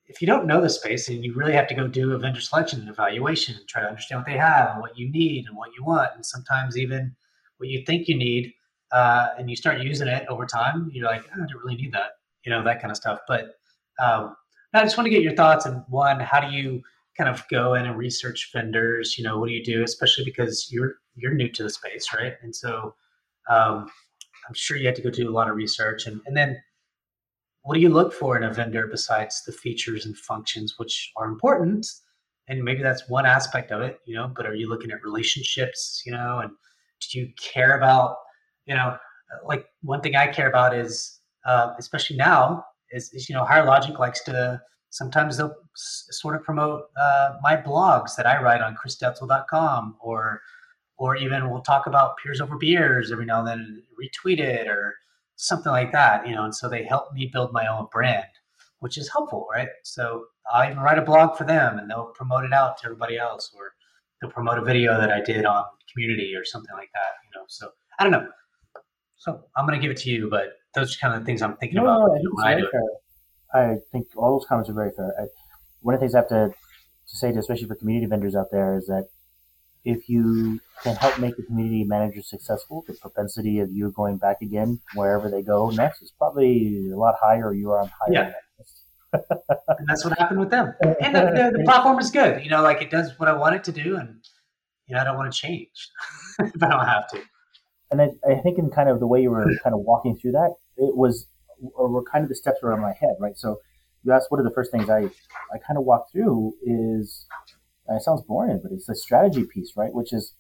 if 0.08 0.20
you 0.20 0.26
don't 0.26 0.46
know 0.46 0.60
the 0.60 0.70
space 0.70 1.08
and 1.08 1.24
you 1.24 1.34
really 1.34 1.52
have 1.52 1.66
to 1.68 1.74
go 1.74 1.86
do 1.88 2.12
a 2.12 2.18
vendor 2.18 2.40
selection 2.40 2.80
and 2.80 2.88
evaluation 2.88 3.56
and 3.56 3.66
try 3.66 3.82
to 3.82 3.88
understand 3.88 4.20
what 4.20 4.26
they 4.26 4.38
have 4.38 4.70
and 4.70 4.80
what 4.80 4.96
you 4.96 5.10
need 5.10 5.46
and 5.46 5.56
what 5.56 5.70
you 5.76 5.84
want 5.84 6.10
and 6.14 6.24
sometimes 6.24 6.78
even 6.78 7.14
what 7.56 7.68
you 7.68 7.84
think 7.84 8.06
you 8.06 8.16
need 8.16 8.52
uh, 8.92 9.28
and 9.38 9.50
you 9.50 9.56
start 9.56 9.80
using 9.80 10.06
it 10.06 10.24
over 10.28 10.46
time 10.46 10.88
you're 10.92 11.06
like 11.06 11.24
oh, 11.36 11.42
i 11.42 11.46
don't 11.46 11.64
really 11.64 11.76
need 11.76 11.92
that 11.92 12.12
you 12.46 12.52
know 12.52 12.62
that 12.64 12.80
kind 12.80 12.90
of 12.90 12.96
stuff. 12.96 13.18
But 13.28 13.56
um, 14.02 14.36
i 14.72 14.82
just 14.82 14.96
want 14.96 15.06
to 15.06 15.10
get 15.10 15.22
your 15.22 15.34
thoughts 15.34 15.66
on 15.66 15.84
one 15.88 16.20
how 16.20 16.40
do 16.40 16.54
you 16.54 16.82
kind 17.16 17.30
of 17.30 17.42
go 17.50 17.74
in 17.74 17.86
and 17.86 17.96
research 17.96 18.50
vendors? 18.52 19.18
You 19.18 19.24
know 19.24 19.38
what 19.38 19.48
do 19.48 19.54
you 19.54 19.64
do? 19.64 19.82
Especially 19.82 20.24
because 20.24 20.68
you're 20.70 20.94
you're 21.14 21.34
new 21.34 21.50
to 21.50 21.62
the 21.62 21.70
space 21.70 22.08
right? 22.16 22.34
And 22.42 22.54
so 22.54 22.94
um, 23.50 23.86
i'm 24.48 24.54
sure 24.54 24.76
you 24.76 24.86
had 24.86 24.96
to 24.96 25.02
go 25.02 25.10
do 25.10 25.28
a 25.28 25.32
lot 25.32 25.48
of 25.50 25.56
research. 25.56 26.06
And, 26.06 26.20
and 26.26 26.36
then 26.36 26.56
what 27.62 27.74
do 27.74 27.80
you 27.80 27.88
look 27.88 28.12
for 28.12 28.36
in 28.36 28.44
a 28.44 28.52
vendor 28.52 28.86
besides 28.86 29.42
the 29.44 29.52
features 29.52 30.06
and 30.06 30.16
functions 30.16 30.74
which 30.78 31.12
are 31.16 31.26
important? 31.26 31.86
And 32.48 32.62
maybe 32.62 32.82
that's 32.82 33.08
one 33.08 33.26
aspect 33.26 33.72
of 33.72 33.82
it 33.82 33.98
you 34.06 34.14
know 34.14 34.30
but 34.36 34.46
are 34.46 34.54
you 34.54 34.68
looking 34.68 34.90
at 34.92 35.02
relationships 35.02 36.02
you 36.06 36.12
know? 36.12 36.40
And 36.40 36.50
do 37.10 37.18
you 37.18 37.28
care 37.52 37.76
about 37.76 38.16
you 38.66 38.74
know 38.74 38.96
like 39.44 39.66
one 39.82 40.00
thing 40.00 40.16
i 40.16 40.26
care 40.26 40.48
about 40.48 40.74
is 40.74 41.20
uh, 41.46 41.72
especially 41.78 42.16
now 42.16 42.64
is, 42.92 43.12
is, 43.12 43.28
you 43.28 43.34
know 43.34 43.44
higher 43.44 43.64
logic 43.64 43.98
likes 43.98 44.22
to 44.24 44.60
sometimes 44.90 45.36
they'll 45.36 45.54
s- 45.74 46.06
sort 46.10 46.36
of 46.36 46.42
promote 46.42 46.84
uh, 47.00 47.34
my 47.42 47.56
blogs 47.56 48.14
that 48.16 48.26
i 48.26 48.40
write 48.40 48.60
on 48.60 48.76
chrisdetzel.com 48.76 49.96
or 50.00 50.40
or 50.98 51.16
even 51.16 51.50
we'll 51.50 51.62
talk 51.62 51.86
about 51.86 52.16
peers 52.22 52.40
over 52.40 52.56
beers 52.56 53.12
every 53.12 53.26
now 53.26 53.40
and 53.40 53.48
then 53.48 53.82
retweet 54.00 54.38
it 54.38 54.66
or 54.66 54.94
something 55.36 55.72
like 55.72 55.92
that, 55.92 56.26
you 56.26 56.34
know. 56.34 56.44
And 56.44 56.54
so 56.54 56.68
they 56.68 56.84
help 56.84 57.12
me 57.12 57.30
build 57.32 57.52
my 57.52 57.66
own 57.66 57.86
brand, 57.92 58.26
which 58.80 58.98
is 58.98 59.10
helpful, 59.10 59.46
right? 59.52 59.68
So 59.84 60.24
I 60.52 60.70
even 60.70 60.82
write 60.82 60.98
a 60.98 61.02
blog 61.02 61.36
for 61.36 61.44
them, 61.44 61.78
and 61.78 61.90
they'll 61.90 62.12
promote 62.14 62.44
it 62.44 62.52
out 62.52 62.78
to 62.78 62.86
everybody 62.86 63.18
else, 63.18 63.52
or 63.56 63.74
they'll 64.20 64.30
promote 64.30 64.58
a 64.58 64.64
video 64.64 64.98
that 64.98 65.12
I 65.12 65.20
did 65.20 65.44
on 65.44 65.64
Community 65.92 66.34
or 66.34 66.44
something 66.44 66.74
like 66.74 66.90
that, 66.94 67.12
you 67.24 67.38
know. 67.38 67.44
So 67.48 67.70
I 67.98 68.02
don't 68.02 68.12
know. 68.12 68.28
So 69.16 69.40
I'm 69.56 69.66
going 69.66 69.78
to 69.78 69.82
give 69.82 69.90
it 69.90 70.02
to 70.02 70.10
you, 70.10 70.28
but 70.28 70.58
those 70.76 70.94
are 70.94 70.98
kind 70.98 71.14
of 71.14 71.24
things 71.24 71.42
I'm 71.42 71.56
thinking 71.56 71.76
no, 71.76 71.84
about. 71.84 72.18
No, 72.22 72.44
I, 72.44 72.54
think 72.54 72.68
I, 73.52 73.58
I 73.58 73.76
think 73.90 74.06
all 74.16 74.38
those 74.38 74.46
comments 74.46 74.70
are 74.70 74.74
very 74.74 74.92
fair. 74.92 75.12
I, 75.18 75.24
one 75.80 75.94
of 75.94 76.00
the 76.00 76.04
things 76.04 76.14
I 76.14 76.18
have 76.18 76.28
to, 76.28 76.50
to 77.08 77.16
say, 77.16 77.32
to, 77.32 77.38
especially 77.38 77.66
for 77.66 77.74
community 77.74 78.06
vendors 78.06 78.36
out 78.36 78.50
there, 78.52 78.76
is 78.76 78.86
that 78.86 79.08
if 79.84 80.08
you 80.08 80.60
can 80.82 80.96
help 80.96 81.18
make 81.18 81.36
the 81.36 81.44
community 81.44 81.84
manager 81.84 82.20
successful, 82.20 82.84
the 82.86 82.94
propensity 82.94 83.60
of 83.60 83.70
you 83.72 83.90
going 83.92 84.18
back 84.18 84.42
again 84.42 84.80
wherever 84.94 85.30
they 85.30 85.42
go 85.42 85.70
next 85.70 86.02
is 86.02 86.12
probably 86.18 86.90
a 86.92 86.96
lot 86.96 87.14
higher. 87.20 87.54
You 87.54 87.70
are 87.70 87.80
on 87.80 87.90
higher. 88.00 88.34
Yeah. 89.12 89.20
and 89.78 89.88
that's 89.88 90.04
what 90.04 90.18
happened 90.18 90.40
with 90.40 90.50
them. 90.50 90.74
And 91.00 91.14
the, 91.14 91.20
the, 91.20 91.58
the, 91.58 91.64
platform 91.64 91.98
is 92.00 92.10
good. 92.10 92.42
You 92.44 92.50
know, 92.50 92.62
like 92.62 92.82
it 92.82 92.90
does 92.90 93.18
what 93.18 93.28
I 93.28 93.32
want 93.32 93.54
it 93.54 93.64
to 93.64 93.72
do, 93.72 93.96
and 93.96 94.18
you 94.88 94.94
know, 94.94 95.00
I 95.00 95.04
don't 95.04 95.16
want 95.16 95.32
to 95.32 95.38
change 95.38 95.88
if 96.40 96.62
I 96.62 96.68
don't 96.68 96.84
have 96.84 97.08
to. 97.10 97.20
And 97.92 98.02
I, 98.02 98.08
I 98.28 98.34
think 98.42 98.58
in 98.58 98.70
kind 98.70 98.88
of 98.88 98.98
the 98.98 99.06
way 99.06 99.22
you 99.22 99.30
were 99.30 99.46
kind 99.62 99.72
of 99.72 99.80
walking 99.80 100.16
through 100.16 100.32
that, 100.32 100.52
it 100.76 100.96
was, 100.96 101.26
or 101.74 101.88
were 101.88 102.02
kind 102.02 102.22
of 102.22 102.28
the 102.28 102.34
steps 102.34 102.60
around 102.62 102.80
my 102.80 102.92
head, 102.92 103.16
right? 103.20 103.36
So 103.36 103.58
you 104.04 104.12
asked 104.12 104.30
what 104.30 104.40
are 104.40 104.44
the 104.44 104.54
first 104.54 104.70
things 104.70 104.88
I, 104.88 104.98
I 104.98 105.58
kind 105.66 105.76
of 105.76 105.84
walked 105.84 106.12
through 106.12 106.54
is 106.62 107.26
it 107.88 108.02
sounds 108.02 108.22
boring, 108.22 108.60
but 108.62 108.72
it's 108.72 108.86
the 108.86 108.94
strategy 108.94 109.44
piece, 109.44 109.72
right? 109.76 109.92
Which 109.92 110.12
is 110.12 110.34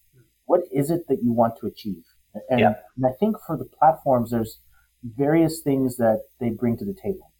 what 0.46 0.60
is 0.72 0.90
it 0.90 1.08
that 1.08 1.22
you 1.22 1.32
want 1.32 1.54
to 1.60 1.66
achieve? 1.66 2.02
And, 2.48 2.60
yeah. 2.60 2.74
and 2.96 3.06
I 3.06 3.12
think 3.18 3.36
for 3.46 3.56
the 3.56 3.64
platforms, 3.64 4.30
there's 4.30 4.60
various 5.02 5.60
things 5.60 5.96
that 5.96 6.22
they 6.40 6.50
bring 6.50 6.76
to 6.78 6.84
the 6.84 6.94
table. 6.94 7.32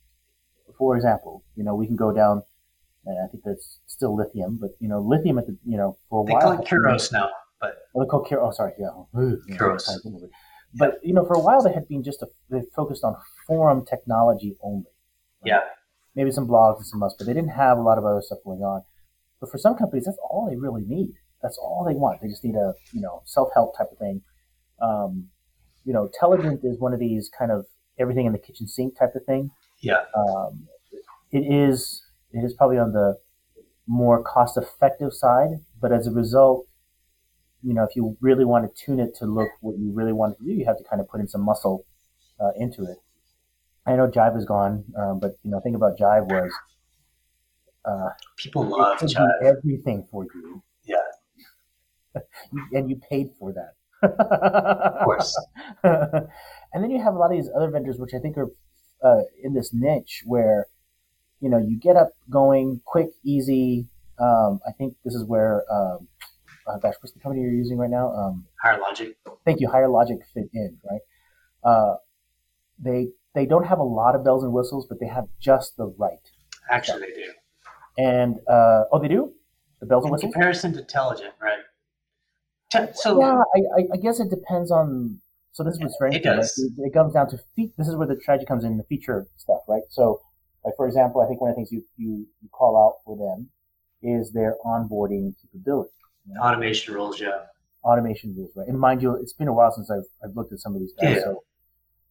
For 0.78 0.96
example, 0.96 1.44
you 1.54 1.64
know, 1.64 1.74
we 1.74 1.86
can 1.86 1.96
go 1.96 2.12
down, 2.12 2.42
and 3.04 3.16
I 3.22 3.30
think 3.30 3.44
that's 3.44 3.80
still 3.86 4.16
lithium, 4.16 4.58
but 4.60 4.70
you 4.80 4.88
know, 4.88 5.00
lithium 5.00 5.38
at 5.38 5.46
the, 5.46 5.56
you 5.64 5.76
know, 5.76 5.96
for 6.10 6.22
a 6.22 6.26
they 6.26 6.32
while. 6.32 6.50
They 6.50 6.56
call 6.56 6.64
it 6.64 6.68
Khoros 6.68 7.12
now, 7.12 7.30
but. 7.60 7.76
Oh, 7.94 8.02
they 8.02 8.08
call 8.08 8.24
Khoros, 8.24 8.48
oh, 8.48 8.50
sorry, 8.52 8.72
yeah. 8.78 8.88
Khoros. 9.56 9.88
But, 10.74 10.98
you 11.02 11.14
know, 11.14 11.24
for 11.24 11.34
a 11.34 11.40
while 11.40 11.62
they 11.62 11.72
had 11.72 11.88
been 11.88 12.02
just, 12.02 12.22
a, 12.22 12.26
they 12.50 12.62
focused 12.74 13.04
on 13.04 13.16
forum 13.46 13.84
technology 13.88 14.56
only. 14.62 14.90
Right? 15.42 15.52
Yeah. 15.52 15.60
Maybe 16.14 16.30
some 16.30 16.48
blogs 16.48 16.78
and 16.78 16.86
some 16.86 17.02
else, 17.02 17.14
but 17.18 17.26
they 17.26 17.34
didn't 17.34 17.50
have 17.50 17.78
a 17.78 17.82
lot 17.82 17.98
of 17.98 18.04
other 18.04 18.22
stuff 18.22 18.38
going 18.44 18.60
on. 18.60 18.82
But 19.40 19.50
for 19.50 19.58
some 19.58 19.76
companies, 19.76 20.06
that's 20.06 20.18
all 20.22 20.48
they 20.48 20.56
really 20.56 20.82
need. 20.82 21.14
That's 21.42 21.58
all 21.58 21.84
they 21.86 21.94
want. 21.94 22.20
They 22.20 22.28
just 22.28 22.44
need 22.44 22.54
a 22.54 22.72
you 22.92 23.00
know 23.00 23.22
self 23.24 23.50
help 23.54 23.76
type 23.76 23.92
of 23.92 23.98
thing. 23.98 24.22
Um, 24.80 25.28
you 25.84 25.92
know, 25.92 26.10
Telligent 26.20 26.64
is 26.64 26.78
one 26.78 26.92
of 26.92 27.00
these 27.00 27.30
kind 27.38 27.52
of 27.52 27.66
everything 27.98 28.26
in 28.26 28.32
the 28.32 28.38
kitchen 28.38 28.66
sink 28.66 28.98
type 28.98 29.14
of 29.14 29.24
thing. 29.24 29.50
Yeah. 29.80 30.04
Um, 30.16 30.66
it 31.30 31.40
is 31.40 32.02
it 32.32 32.44
is 32.44 32.54
probably 32.54 32.78
on 32.78 32.92
the 32.92 33.16
more 33.86 34.22
cost 34.22 34.56
effective 34.56 35.12
side, 35.12 35.60
but 35.80 35.92
as 35.92 36.06
a 36.06 36.10
result, 36.10 36.66
you 37.66 37.74
know, 37.74 37.82
if 37.82 37.96
you 37.96 38.16
really 38.20 38.44
want 38.44 38.64
to 38.64 38.84
tune 38.84 39.00
it 39.00 39.16
to 39.16 39.26
look 39.26 39.48
what 39.60 39.76
you 39.76 39.90
really 39.92 40.12
want 40.12 40.34
it 40.34 40.38
to 40.38 40.44
do, 40.44 40.52
you 40.52 40.64
have 40.66 40.78
to 40.78 40.84
kind 40.84 41.00
of 41.00 41.08
put 41.08 41.20
in 41.20 41.26
some 41.26 41.40
muscle 41.40 41.84
uh, 42.40 42.52
into 42.56 42.84
it. 42.84 42.98
I 43.84 43.96
know 43.96 44.06
Jive 44.06 44.36
is 44.36 44.44
gone, 44.44 44.84
um, 44.96 45.18
but 45.18 45.36
you 45.42 45.50
know, 45.50 45.58
thing 45.58 45.74
about 45.74 45.98
Jive 45.98 46.26
was 46.26 46.52
uh, 47.84 48.10
People 48.36 48.64
love 48.68 48.98
Jive. 48.98 49.42
everything 49.42 50.06
for 50.12 50.24
you. 50.32 50.62
Yeah. 50.84 52.20
and 52.72 52.88
you 52.88 53.00
paid 53.10 53.30
for 53.36 53.52
that. 53.52 53.74
of 54.02 55.04
course. 55.04 55.36
and 55.82 56.84
then 56.84 56.90
you 56.92 57.02
have 57.02 57.14
a 57.14 57.18
lot 57.18 57.32
of 57.32 57.36
these 57.36 57.50
other 57.54 57.70
vendors, 57.70 57.98
which 57.98 58.14
I 58.14 58.20
think 58.20 58.36
are 58.38 58.50
uh, 59.02 59.22
in 59.42 59.54
this 59.54 59.72
niche 59.72 60.22
where, 60.24 60.66
you 61.40 61.48
know, 61.48 61.58
you 61.58 61.78
get 61.78 61.96
up 61.96 62.10
going 62.30 62.80
quick, 62.84 63.08
easy. 63.24 63.86
Um, 64.20 64.60
I 64.66 64.70
think 64.72 64.94
this 65.04 65.14
is 65.14 65.24
where, 65.24 65.64
um, 65.72 66.06
oh 66.66 66.78
gosh, 66.78 66.94
what's 67.00 67.12
the 67.12 67.20
company 67.20 67.42
you're 67.42 67.52
using 67.52 67.78
right 67.78 67.90
now? 67.90 68.12
Um, 68.12 68.46
Higher 68.62 68.80
Logic. 68.80 69.16
Thank 69.44 69.60
you. 69.60 69.68
Higher 69.68 69.88
Logic 69.88 70.18
fit 70.34 70.48
in, 70.52 70.78
right? 70.90 71.00
Uh, 71.64 71.96
they 72.78 73.08
they 73.34 73.46
don't 73.46 73.66
have 73.66 73.78
a 73.78 73.84
lot 73.84 74.14
of 74.14 74.24
bells 74.24 74.44
and 74.44 74.52
whistles, 74.52 74.86
but 74.88 74.98
they 75.00 75.06
have 75.06 75.26
just 75.40 75.76
the 75.76 75.86
right. 75.98 76.18
Actually, 76.70 76.98
stuff. 76.98 77.10
they 77.14 77.22
do. 77.22 77.32
And 77.98 78.36
uh, 78.48 78.84
oh, 78.92 78.98
they 79.00 79.08
do 79.08 79.32
the 79.80 79.86
bells 79.86 80.04
and 80.04 80.12
whistles. 80.12 80.32
Comparison 80.32 80.72
to 80.74 80.82
Telligent, 80.82 81.32
right? 81.40 81.58
so 82.94 83.20
yeah, 83.20 83.42
I, 83.54 83.82
I, 83.94 83.96
guess 83.96 84.20
it 84.20 84.28
depends 84.28 84.70
on. 84.70 85.20
So 85.52 85.64
this 85.64 85.74
is 85.74 85.80
what's 85.80 85.96
very 85.98 86.16
it 86.16 86.22
does. 86.22 86.58
It, 86.58 86.72
it, 86.86 86.92
comes 86.92 87.14
down 87.14 87.30
to 87.30 87.38
feet. 87.54 87.72
This 87.78 87.88
is 87.88 87.96
where 87.96 88.06
the 88.06 88.16
tragedy 88.16 88.46
comes 88.46 88.64
in, 88.64 88.76
the 88.76 88.84
feature 88.84 89.26
stuff, 89.36 89.60
right? 89.68 89.82
So, 89.88 90.20
like 90.64 90.74
for 90.76 90.86
example, 90.86 91.22
I 91.22 91.26
think 91.26 91.40
one 91.40 91.50
of 91.50 91.56
the 91.56 91.60
things 91.60 91.72
you 91.72 91.84
you, 91.96 92.26
you 92.42 92.48
call 92.50 92.76
out 92.76 93.04
for 93.04 93.16
them 93.16 93.48
is 94.02 94.32
their 94.32 94.56
onboarding 94.64 95.34
capability. 95.40 95.90
Automation 96.40 96.94
rules, 96.94 97.20
yeah. 97.20 97.44
Automation 97.84 98.34
rules, 98.36 98.52
right? 98.56 98.68
And 98.68 98.78
mind 98.78 99.02
you, 99.02 99.14
it's 99.14 99.32
been 99.32 99.48
a 99.48 99.52
while 99.52 99.72
since 99.72 99.90
I've 99.90 100.06
I've 100.24 100.36
looked 100.36 100.52
at 100.52 100.58
some 100.58 100.74
of 100.74 100.80
these 100.80 100.92
guys, 101.00 101.16
yeah. 101.16 101.22
so 101.22 101.44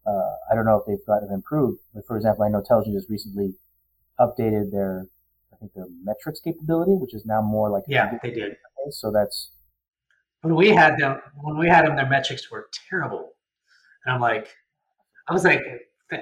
uh, 0.08 0.36
I 0.52 0.56
don't 0.56 0.66
know 0.66 0.78
if 0.78 0.86
they've 0.86 1.06
gotten 1.06 1.32
improved. 1.34 1.82
But 1.94 2.06
for 2.08 2.16
example, 2.16 2.44
I 2.46 2.50
know 2.50 2.62
Telligent 2.62 2.94
just 2.94 3.10
recently 3.10 3.56
updated 4.20 4.72
their 4.72 5.08
I 5.52 5.58
think 5.58 5.74
their 5.74 5.88
metrics 6.04 6.40
capability, 6.40 6.94
which 6.94 7.14
is 7.14 7.26
now 7.26 7.42
more 7.42 7.70
like 7.70 7.84
yeah, 7.88 8.18
they 8.22 8.32
did. 8.32 8.56
So 8.92 9.12
that's 9.12 9.52
when 10.42 10.56
we 10.56 10.70
had 10.70 10.98
them. 10.98 11.20
When 11.42 11.58
we 11.58 11.68
had 11.68 11.86
them, 11.86 11.96
their 11.96 12.08
metrics 12.08 12.50
were 12.50 12.70
terrible, 12.90 13.34
and 14.06 14.14
I'm 14.14 14.22
like, 14.22 14.48
I 15.28 15.34
was 15.34 15.44
like, 15.44 15.62
they 16.10 16.20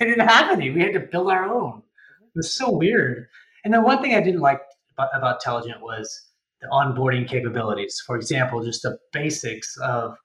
didn't 0.00 0.26
have 0.26 0.50
any. 0.50 0.70
We 0.70 0.82
had 0.82 0.92
to 0.94 1.00
build 1.00 1.30
our 1.30 1.44
own. 1.44 1.82
It 2.22 2.32
was 2.34 2.54
so 2.54 2.70
weird. 2.70 3.28
And 3.64 3.72
then 3.72 3.82
one 3.82 4.02
thing 4.02 4.14
I 4.14 4.20
didn't 4.20 4.40
like 4.40 4.60
about, 4.92 5.10
about 5.14 5.42
Telligent 5.42 5.80
was 5.80 6.28
the 6.60 6.68
onboarding 6.68 7.28
capabilities. 7.28 8.02
For 8.06 8.16
example, 8.16 8.64
just 8.64 8.82
the 8.82 8.98
basics 9.12 9.76
of 9.78 10.16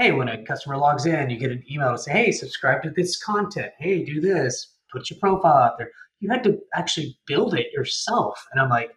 hey, 0.00 0.12
when 0.12 0.28
a 0.28 0.42
customer 0.44 0.78
logs 0.78 1.04
in, 1.04 1.28
you 1.28 1.38
get 1.38 1.52
an 1.52 1.62
email 1.70 1.92
to 1.92 1.98
say, 1.98 2.12
hey, 2.12 2.32
subscribe 2.32 2.82
to 2.82 2.90
this 2.90 3.22
content. 3.22 3.70
Hey, 3.78 4.02
do 4.02 4.18
this. 4.18 4.76
Put 4.90 5.10
your 5.10 5.18
profile 5.20 5.52
out 5.52 5.76
there. 5.76 5.90
You 6.20 6.30
had 6.30 6.42
to 6.44 6.58
actually 6.74 7.18
build 7.26 7.54
it 7.54 7.66
yourself. 7.74 8.42
And 8.50 8.62
I'm 8.62 8.70
like, 8.70 8.92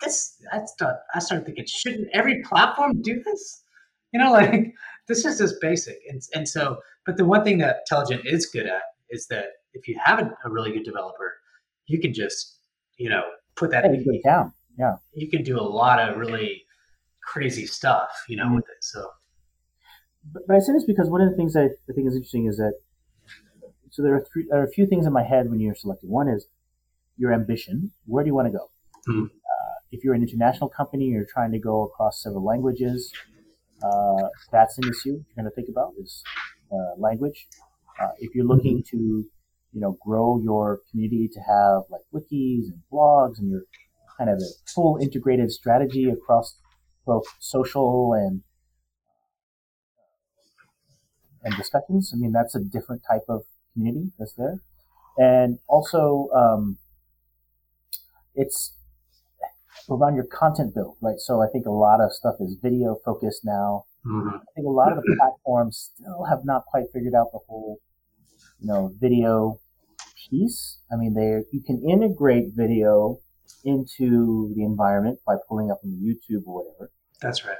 this, 0.00 0.40
I 0.52 0.60
start, 0.66 0.98
I 1.12 1.18
started 1.18 1.46
thinking, 1.46 1.64
shouldn't 1.66 2.08
every 2.12 2.44
platform 2.44 3.02
do 3.02 3.20
this? 3.24 3.64
You 4.12 4.20
know, 4.20 4.30
like 4.34 4.72
this 5.08 5.24
is 5.24 5.38
just 5.38 5.60
basic. 5.60 5.98
And, 6.08 6.22
and 6.32 6.48
so, 6.48 6.78
but 7.04 7.16
the 7.16 7.24
one 7.24 7.42
thing 7.42 7.58
that 7.58 7.78
Telligent 7.90 8.22
is 8.24 8.46
good 8.46 8.66
at 8.66 8.82
is 9.10 9.26
that 9.26 9.46
if 9.72 9.88
you 9.88 9.98
have 10.02 10.20
a, 10.20 10.30
really 10.48 10.70
good 10.70 10.84
developer, 10.84 11.34
you 11.86 12.00
can 12.00 12.14
just, 12.14 12.58
you 12.98 13.10
know, 13.10 13.22
put 13.56 13.72
that 13.72 13.84
in, 13.84 14.20
down. 14.24 14.52
Yeah. 14.78 14.96
You 15.14 15.28
can 15.30 15.42
do 15.42 15.58
a 15.58 15.62
lot 15.62 15.98
of 15.98 16.16
really 16.16 16.64
crazy 17.22 17.66
stuff, 17.66 18.10
you 18.28 18.36
know, 18.36 18.44
mm-hmm. 18.44 18.56
with 18.56 18.64
it. 18.64 18.84
So 18.84 19.10
but, 20.32 20.46
but 20.46 20.56
I 20.56 20.58
say 20.60 20.72
this 20.72 20.84
because 20.84 21.08
one 21.08 21.20
of 21.20 21.30
the 21.30 21.36
things 21.36 21.56
I, 21.56 21.64
I 21.64 21.92
think 21.94 22.08
is 22.08 22.14
interesting 22.14 22.46
is 22.46 22.56
that 22.56 22.74
so 23.90 24.02
there 24.02 24.14
are 24.14 24.24
three, 24.32 24.46
there 24.50 24.60
are 24.60 24.64
a 24.64 24.70
few 24.70 24.86
things 24.86 25.06
in 25.06 25.12
my 25.12 25.22
head 25.22 25.50
when 25.50 25.60
you're 25.60 25.74
selecting. 25.74 26.10
One 26.10 26.28
is 26.28 26.46
your 27.16 27.32
ambition. 27.32 27.92
Where 28.06 28.22
do 28.22 28.28
you 28.28 28.34
want 28.34 28.48
to 28.48 28.52
go? 28.52 28.70
Hmm. 29.06 29.24
Uh, 29.24 29.74
if 29.90 30.04
you're 30.04 30.14
an 30.14 30.22
international 30.22 30.68
company, 30.68 31.06
you're 31.06 31.26
trying 31.26 31.52
to 31.52 31.58
go 31.58 31.84
across 31.84 32.22
several 32.22 32.44
languages. 32.44 33.12
Uh, 33.82 34.28
that's 34.52 34.76
an 34.78 34.84
issue 34.84 35.10
you're 35.10 35.36
going 35.36 35.44
to 35.44 35.54
think 35.54 35.68
about 35.68 35.92
is 35.98 36.22
uh, 36.72 36.98
language. 36.98 37.46
Uh, 38.00 38.08
if 38.18 38.34
you're 38.34 38.44
looking 38.44 38.82
to, 38.90 38.96
you 38.96 39.80
know, 39.80 39.96
grow 40.04 40.40
your 40.42 40.80
community 40.90 41.28
to 41.32 41.40
have 41.40 41.82
like 41.88 42.02
wikis 42.12 42.64
and 42.68 42.80
blogs 42.92 43.38
and 43.38 43.50
your 43.50 43.62
kind 44.16 44.30
of 44.30 44.38
a 44.38 44.70
full 44.74 44.98
integrated 45.00 45.50
strategy 45.52 46.08
across 46.08 46.58
both 47.04 47.24
social 47.38 48.12
and 48.12 48.42
and 51.42 51.56
discussions. 51.56 52.12
I 52.12 52.16
mean, 52.16 52.32
that's 52.32 52.54
a 52.54 52.60
different 52.60 53.02
type 53.08 53.24
of 53.28 53.44
community 53.72 54.10
that's 54.18 54.32
there. 54.32 54.60
And 55.16 55.58
also, 55.68 56.28
um, 56.34 56.78
it's 58.34 58.74
around 59.88 60.16
your 60.16 60.24
content 60.24 60.74
build, 60.74 60.96
right? 61.00 61.18
So 61.18 61.40
I 61.40 61.46
think 61.46 61.66
a 61.66 61.70
lot 61.70 62.00
of 62.00 62.12
stuff 62.12 62.34
is 62.40 62.56
video 62.60 62.96
focused 63.04 63.44
now. 63.44 63.84
Mm-hmm. 64.04 64.36
I 64.36 64.52
think 64.54 64.66
a 64.66 64.70
lot 64.70 64.92
of 64.92 64.98
the 64.98 65.16
platforms 65.18 65.92
still 65.94 66.24
have 66.24 66.44
not 66.44 66.64
quite 66.66 66.84
figured 66.92 67.14
out 67.14 67.32
the 67.32 67.38
whole, 67.46 67.78
you 68.60 68.66
know, 68.66 68.92
video 69.00 69.60
piece. 70.28 70.78
I 70.92 70.96
mean, 70.96 71.14
they 71.14 71.44
you 71.52 71.62
can 71.64 71.82
integrate 71.88 72.54
video 72.54 73.20
into 73.64 74.52
the 74.56 74.62
environment 74.62 75.18
by 75.26 75.36
pulling 75.48 75.70
up 75.70 75.80
on 75.84 75.90
YouTube 75.90 76.42
or 76.46 76.62
whatever. 76.62 76.90
That's 77.20 77.44
right. 77.44 77.56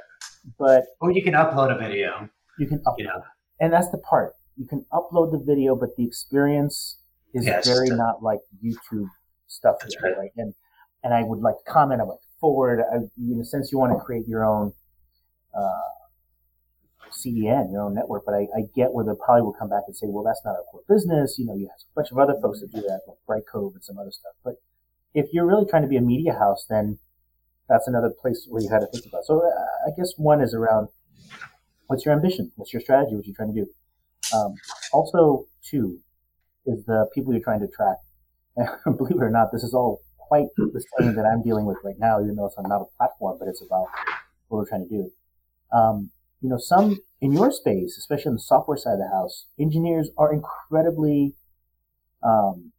But 0.57 0.85
or 1.01 1.11
you 1.11 1.23
can 1.23 1.33
upload 1.33 1.75
a 1.75 1.77
video. 1.77 2.29
You 2.59 2.67
can 2.67 2.79
upload. 2.79 2.99
You 2.99 3.05
know 3.05 3.23
and 3.59 3.73
that's 3.73 3.89
the 3.89 3.97
part 3.97 4.33
you 4.57 4.65
can 4.65 4.85
upload 4.91 5.31
the 5.31 5.37
video, 5.37 5.75
but 5.75 5.95
the 5.95 6.03
experience 6.03 6.97
is 7.33 7.45
very 7.65 7.89
not 7.89 8.23
like 8.23 8.39
YouTube 8.63 9.07
stuff. 9.47 9.77
That's 9.79 9.95
right. 10.01 10.17
right. 10.17 10.31
And 10.35 10.53
and 11.03 11.13
I 11.13 11.23
would 11.23 11.39
like 11.39 11.55
comment, 11.67 12.01
I 12.01 12.05
would 12.05 12.17
forward. 12.41 12.83
I, 12.91 12.97
in 13.17 13.39
a 13.39 13.45
sense, 13.45 13.71
you 13.71 13.77
want 13.77 13.93
to 13.97 14.03
create 14.03 14.27
your 14.27 14.43
own 14.43 14.73
uh, 15.55 17.07
CDN, 17.11 17.71
your 17.71 17.83
own 17.83 17.93
network. 17.93 18.23
But 18.25 18.33
I, 18.33 18.47
I 18.55 18.61
get 18.75 18.91
where 18.91 19.05
they 19.05 19.11
probably 19.23 19.43
will 19.43 19.53
come 19.53 19.69
back 19.69 19.83
and 19.85 19.95
say, 19.95 20.07
well, 20.09 20.23
that's 20.23 20.41
not 20.43 20.51
our 20.51 20.63
core 20.71 20.81
business. 20.89 21.37
You 21.37 21.45
know, 21.45 21.53
you 21.53 21.67
have 21.67 21.79
a 21.79 21.93
bunch 21.95 22.11
of 22.11 22.17
other 22.17 22.33
folks 22.41 22.61
that 22.61 22.71
do 22.71 22.81
that, 22.81 23.01
like 23.07 23.17
Brightcove 23.29 23.75
and 23.75 23.83
some 23.83 23.99
other 23.99 24.11
stuff. 24.11 24.33
But 24.43 24.55
if 25.17 25.33
you're 25.33 25.47
really 25.47 25.65
trying 25.65 25.81
to 25.81 25.87
be 25.87 25.97
a 25.97 26.01
media 26.01 26.33
house, 26.33 26.67
then 26.69 26.99
that's 27.67 27.87
another 27.87 28.09
place 28.09 28.45
where 28.49 28.61
you 28.61 28.69
had 28.69 28.79
to 28.79 28.87
think 28.87 29.07
about. 29.07 29.25
So 29.25 29.41
uh, 29.41 29.89
I 29.89 29.91
guess 29.97 30.13
one 30.15 30.41
is 30.41 30.53
around 30.53 30.89
what's 31.87 32.05
your 32.05 32.13
ambition? 32.13 32.51
What's 32.55 32.71
your 32.71 32.81
strategy? 32.81 33.15
What 33.15 33.25
you're 33.25 33.35
trying 33.35 33.53
to 33.55 33.61
do? 33.61 33.67
Um, 34.37 34.53
also, 34.93 35.47
two 35.63 35.99
is 36.67 36.85
the 36.85 37.07
people 37.15 37.33
you're 37.33 37.41
trying 37.41 37.61
to 37.61 37.65
attract. 37.65 38.03
And 38.57 38.69
believe 38.97 39.17
it 39.17 39.23
or 39.23 39.31
not, 39.31 39.51
this 39.51 39.63
is 39.63 39.73
all 39.73 40.01
quite 40.17 40.47
the 40.55 40.83
same 40.99 41.15
that 41.15 41.25
I'm 41.25 41.41
dealing 41.41 41.65
with 41.65 41.77
right 41.83 41.97
now, 41.97 42.21
even 42.21 42.35
though 42.35 42.45
it's 42.45 42.55
not 42.59 42.81
a 42.81 42.97
platform, 42.97 43.37
but 43.39 43.47
it's 43.47 43.63
about 43.63 43.87
what 44.49 44.59
we're 44.59 44.69
trying 44.69 44.87
to 44.87 44.89
do. 44.89 45.11
Um, 45.75 46.11
you 46.41 46.49
know, 46.49 46.59
some 46.59 46.99
in 47.21 47.33
your 47.33 47.51
space, 47.51 47.97
especially 47.97 48.29
on 48.29 48.35
the 48.35 48.41
software 48.41 48.77
side 48.77 48.93
of 48.93 48.99
the 48.99 49.09
house, 49.11 49.47
engineers 49.59 50.11
are 50.15 50.31
incredibly 50.31 51.33
um, 52.21 52.71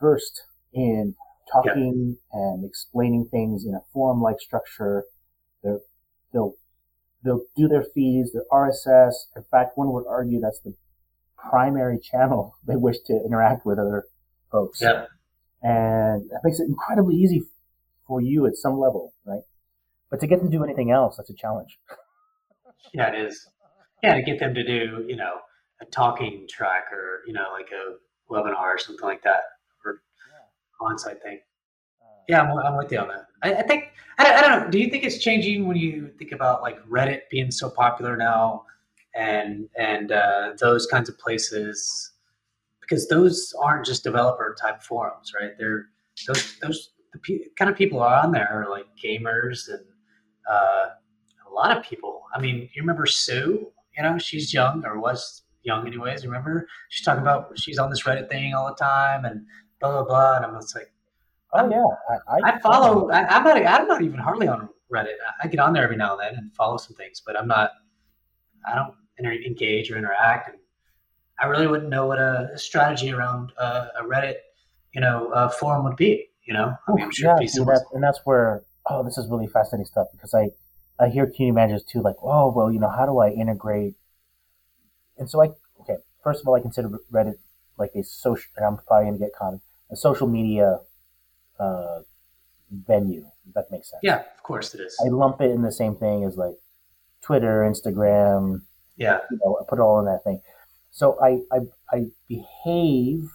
versed 0.00 0.42
in 0.72 1.14
talking 1.52 2.16
yeah. 2.32 2.40
and 2.40 2.64
explaining 2.64 3.26
things 3.30 3.64
in 3.64 3.74
a 3.74 3.80
forum-like 3.92 4.40
structure. 4.40 5.04
They're, 5.62 5.80
they'll 6.32 6.54
they'll 7.24 7.42
do 7.56 7.68
their 7.68 7.84
feeds, 7.94 8.32
their 8.32 8.44
RSS. 8.52 9.12
In 9.36 9.44
fact, 9.50 9.76
one 9.76 9.92
would 9.92 10.06
argue 10.08 10.40
that's 10.40 10.60
the 10.60 10.74
primary 11.36 11.98
channel 12.02 12.56
they 12.66 12.76
wish 12.76 12.98
to 13.06 13.12
interact 13.12 13.66
with 13.66 13.78
other 13.78 14.04
folks. 14.50 14.80
Yeah. 14.80 15.06
And 15.62 16.30
that 16.30 16.40
makes 16.44 16.60
it 16.60 16.68
incredibly 16.68 17.16
easy 17.16 17.42
for 18.06 18.20
you 18.20 18.46
at 18.46 18.56
some 18.56 18.78
level, 18.78 19.12
right? 19.24 19.42
But 20.10 20.20
to 20.20 20.26
get 20.26 20.38
them 20.38 20.50
to 20.50 20.56
do 20.56 20.64
anything 20.64 20.90
else, 20.90 21.16
that's 21.16 21.30
a 21.30 21.34
challenge. 21.34 21.78
yeah, 22.94 23.08
it 23.12 23.26
is. 23.26 23.46
Yeah, 24.02 24.14
to 24.14 24.22
get 24.22 24.38
them 24.38 24.54
to 24.54 24.64
do, 24.64 25.04
you 25.08 25.16
know, 25.16 25.34
a 25.82 25.84
talking 25.86 26.46
track 26.48 26.84
or, 26.92 27.22
you 27.26 27.32
know, 27.32 27.48
like 27.52 27.68
a 27.72 28.32
webinar 28.32 28.74
or 28.74 28.78
something 28.78 29.04
like 29.04 29.24
that, 29.24 29.40
on-site 30.80 31.22
thing. 31.22 31.40
Yeah, 32.28 32.42
I'm, 32.42 32.58
I'm 32.58 32.76
with 32.76 32.92
you 32.92 32.98
on 32.98 33.08
that. 33.08 33.26
I, 33.42 33.54
I 33.54 33.62
think 33.62 33.92
I, 34.18 34.34
I, 34.34 34.40
don't 34.42 34.64
know. 34.64 34.70
Do 34.70 34.78
you 34.78 34.90
think 34.90 35.04
it's 35.04 35.18
changing 35.18 35.66
when 35.66 35.76
you 35.76 36.10
think 36.18 36.32
about 36.32 36.60
like 36.60 36.84
Reddit 36.86 37.22
being 37.30 37.50
so 37.50 37.70
popular 37.70 38.16
now, 38.16 38.64
and 39.16 39.68
and 39.76 40.12
uh, 40.12 40.52
those 40.60 40.86
kinds 40.86 41.08
of 41.08 41.18
places? 41.18 42.12
Because 42.80 43.08
those 43.08 43.54
aren't 43.62 43.86
just 43.86 44.04
developer 44.04 44.56
type 44.60 44.82
forums, 44.82 45.32
right? 45.40 45.52
They're 45.58 45.86
those 46.26 46.58
those 46.60 46.90
the 47.12 47.18
pe- 47.18 47.48
kind 47.56 47.70
of 47.70 47.76
people 47.76 48.00
are 48.00 48.22
on 48.22 48.32
there 48.32 48.48
are 48.50 48.70
like 48.70 48.86
gamers 49.02 49.68
and 49.68 49.84
uh, 50.50 50.88
a 51.48 51.52
lot 51.52 51.76
of 51.76 51.82
people. 51.82 52.22
I 52.34 52.40
mean, 52.40 52.68
you 52.74 52.82
remember 52.82 53.06
Sue? 53.06 53.70
You 53.96 54.02
know, 54.02 54.18
she's 54.18 54.52
young 54.52 54.84
or 54.84 54.98
was 54.98 55.42
young 55.62 55.86
anyways. 55.86 56.24
Remember, 56.24 56.68
she's 56.88 57.04
talking 57.04 57.22
about 57.22 57.58
she's 57.58 57.78
on 57.78 57.90
this 57.90 58.02
Reddit 58.04 58.28
thing 58.28 58.54
all 58.54 58.68
the 58.68 58.74
time 58.74 59.24
and 59.24 59.44
blah 59.80 59.90
blah 59.92 60.04
blah. 60.04 60.36
And 60.36 60.46
I'm 60.46 60.54
just 60.60 60.74
like, 60.74 60.92
Oh 61.52 61.68
yeah, 61.70 61.84
I, 62.10 62.36
I, 62.36 62.52
I 62.52 62.60
follow. 62.60 63.10
I, 63.10 63.20
am 63.20 63.44
not. 63.44 63.56
I'm 63.56 63.88
not 63.88 64.02
even 64.02 64.18
hardly 64.18 64.48
on 64.48 64.68
Reddit. 64.92 65.14
I 65.42 65.48
get 65.48 65.60
on 65.60 65.72
there 65.72 65.82
every 65.82 65.96
now 65.96 66.12
and 66.12 66.20
then 66.20 66.34
and 66.38 66.54
follow 66.54 66.76
some 66.76 66.94
things, 66.94 67.22
but 67.24 67.38
I'm 67.38 67.48
not. 67.48 67.72
I 68.70 68.74
don't 68.74 68.94
inter- 69.18 69.32
engage 69.32 69.90
or 69.90 69.96
interact, 69.96 70.50
and 70.50 70.58
I 71.40 71.46
really 71.46 71.66
wouldn't 71.66 71.88
know 71.88 72.06
what 72.06 72.18
a, 72.18 72.50
strategy 72.56 73.12
around 73.12 73.52
uh, 73.56 73.88
a 73.98 74.02
Reddit, 74.02 74.36
you 74.92 75.00
know, 75.00 75.30
uh, 75.32 75.48
forum 75.48 75.84
would 75.84 75.96
be. 75.96 76.28
You 76.44 76.54
know, 76.54 76.74
I 76.86 76.92
mean, 76.92 77.04
I'm 77.04 77.10
sure 77.12 77.34
yeah, 77.40 77.46
see, 77.46 77.64
that, 77.64 77.84
and 77.94 78.02
that's 78.02 78.20
where 78.24 78.62
oh, 78.86 79.02
this 79.02 79.16
is 79.16 79.26
really 79.28 79.46
fascinating 79.46 79.86
stuff 79.86 80.08
because 80.12 80.34
I 80.34 80.50
I 81.00 81.08
hear 81.08 81.26
community 81.26 81.52
managers 81.52 81.82
too, 81.82 82.02
like, 82.02 82.16
oh 82.22 82.52
well, 82.52 82.70
you 82.70 82.78
know, 82.78 82.90
how 82.90 83.06
do 83.06 83.18
I 83.20 83.30
integrate? 83.30 83.94
And 85.16 85.30
so 85.30 85.42
I 85.42 85.48
okay, 85.80 85.96
first 86.22 86.42
of 86.42 86.48
all, 86.48 86.56
I 86.56 86.60
consider 86.60 86.90
Reddit 87.10 87.36
like 87.78 87.92
a 87.94 88.02
social. 88.02 88.50
I'm 88.62 88.76
probably 88.76 89.06
going 89.06 89.18
to 89.18 89.24
get 89.24 89.34
caught 89.34 89.54
a 89.90 89.96
social 89.96 90.26
media 90.26 90.80
uh, 91.58 92.00
venue. 92.70 93.26
If 93.46 93.54
that 93.54 93.70
makes 93.70 93.90
sense. 93.90 94.00
Yeah, 94.02 94.20
of 94.20 94.42
course 94.42 94.74
it 94.74 94.80
is. 94.80 94.96
I 95.04 95.08
lump 95.08 95.40
it 95.40 95.50
in 95.50 95.62
the 95.62 95.72
same 95.72 95.96
thing 95.96 96.24
as 96.24 96.36
like 96.36 96.56
Twitter, 97.22 97.68
Instagram. 97.68 98.62
Yeah. 98.96 99.20
You 99.30 99.38
know, 99.44 99.58
I 99.60 99.64
put 99.68 99.78
it 99.78 99.82
all 99.82 99.98
in 100.00 100.06
that 100.06 100.24
thing. 100.24 100.40
So 100.90 101.18
I 101.22 101.40
I, 101.54 101.60
I 101.90 102.06
behave 102.28 103.30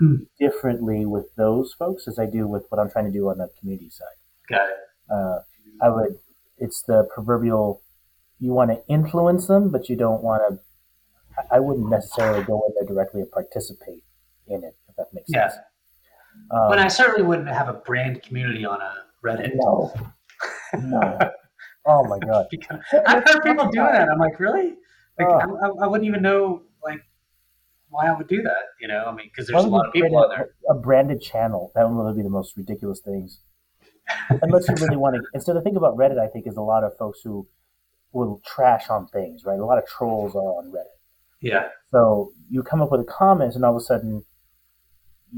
mm. 0.00 0.26
differently 0.38 1.04
with 1.06 1.26
those 1.36 1.74
folks 1.74 2.08
as 2.08 2.18
I 2.18 2.26
do 2.26 2.46
with 2.46 2.64
what 2.68 2.80
I'm 2.80 2.90
trying 2.90 3.06
to 3.06 3.12
do 3.12 3.28
on 3.28 3.38
the 3.38 3.48
community 3.58 3.90
side. 3.90 4.06
Got 4.48 4.68
it. 4.68 4.76
Uh, 5.10 5.38
I 5.82 5.88
would. 5.90 6.18
It's 6.58 6.82
the 6.82 7.04
proverbial. 7.12 7.82
You 8.40 8.52
want 8.52 8.70
to 8.70 8.82
influence 8.88 9.46
them, 9.46 9.70
but 9.70 9.88
you 9.88 9.96
don't 9.96 10.22
want 10.22 10.42
to. 10.48 10.58
I 11.52 11.60
wouldn't 11.60 11.88
necessarily 11.88 12.42
go 12.44 12.62
in 12.66 12.74
there 12.74 12.86
directly 12.86 13.20
and 13.20 13.30
participate 13.30 14.02
in 14.48 14.64
it, 14.64 14.76
if 14.88 14.96
that 14.96 15.06
makes 15.12 15.28
yeah. 15.28 15.48
sense. 15.48 15.60
Um, 16.50 16.68
but 16.68 16.78
I 16.78 16.88
certainly 16.88 17.22
wouldn't 17.22 17.48
have 17.48 17.68
a 17.68 17.74
brand 17.74 18.22
community 18.22 18.64
on 18.64 18.80
a 18.80 18.94
Reddit. 19.24 19.52
No. 19.54 19.92
No. 20.82 21.18
oh 21.86 22.04
my 22.04 22.18
god. 22.18 22.46
I've 23.06 23.24
heard 23.24 23.42
people 23.42 23.68
doing 23.70 23.86
that. 23.86 24.08
I'm 24.08 24.18
like, 24.18 24.38
really? 24.38 24.74
Like, 25.18 25.28
uh, 25.28 25.46
I, 25.62 25.84
I, 25.84 25.86
wouldn't 25.86 26.06
even 26.06 26.22
know 26.22 26.62
like 26.84 27.00
why 27.88 28.06
I 28.06 28.16
would 28.16 28.28
do 28.28 28.42
that. 28.42 28.62
You 28.80 28.88
know, 28.88 29.04
I 29.06 29.14
mean, 29.14 29.26
because 29.26 29.48
there's 29.48 29.64
a 29.64 29.68
lot 29.68 29.86
of 29.86 29.92
people 29.92 30.16
on 30.16 30.30
there. 30.30 30.50
A 30.70 30.74
branded 30.74 31.20
channel 31.20 31.72
that 31.74 31.88
would 31.88 31.96
really 31.96 32.16
be 32.16 32.22
the 32.22 32.30
most 32.30 32.56
ridiculous 32.56 33.00
things. 33.00 33.40
Unless 34.30 34.68
you 34.68 34.74
really 34.76 34.96
want 34.96 35.16
to. 35.16 35.22
Instead, 35.34 35.56
the 35.56 35.60
thing 35.60 35.76
about 35.76 35.96
Reddit, 35.96 36.18
I 36.18 36.28
think, 36.28 36.46
is 36.46 36.56
a 36.56 36.62
lot 36.62 36.84
of 36.84 36.96
folks 36.96 37.20
who 37.22 37.46
will 38.12 38.40
trash 38.46 38.88
on 38.88 39.06
things. 39.08 39.44
Right, 39.44 39.58
a 39.58 39.64
lot 39.64 39.78
of 39.78 39.86
trolls 39.86 40.34
are 40.34 40.38
on 40.38 40.70
Reddit. 40.70 40.96
Yeah. 41.40 41.68
So 41.90 42.32
you 42.48 42.62
come 42.62 42.80
up 42.80 42.90
with 42.90 43.00
a 43.00 43.04
comment, 43.04 43.54
and 43.54 43.64
all 43.64 43.76
of 43.76 43.82
a 43.82 43.84
sudden 43.84 44.24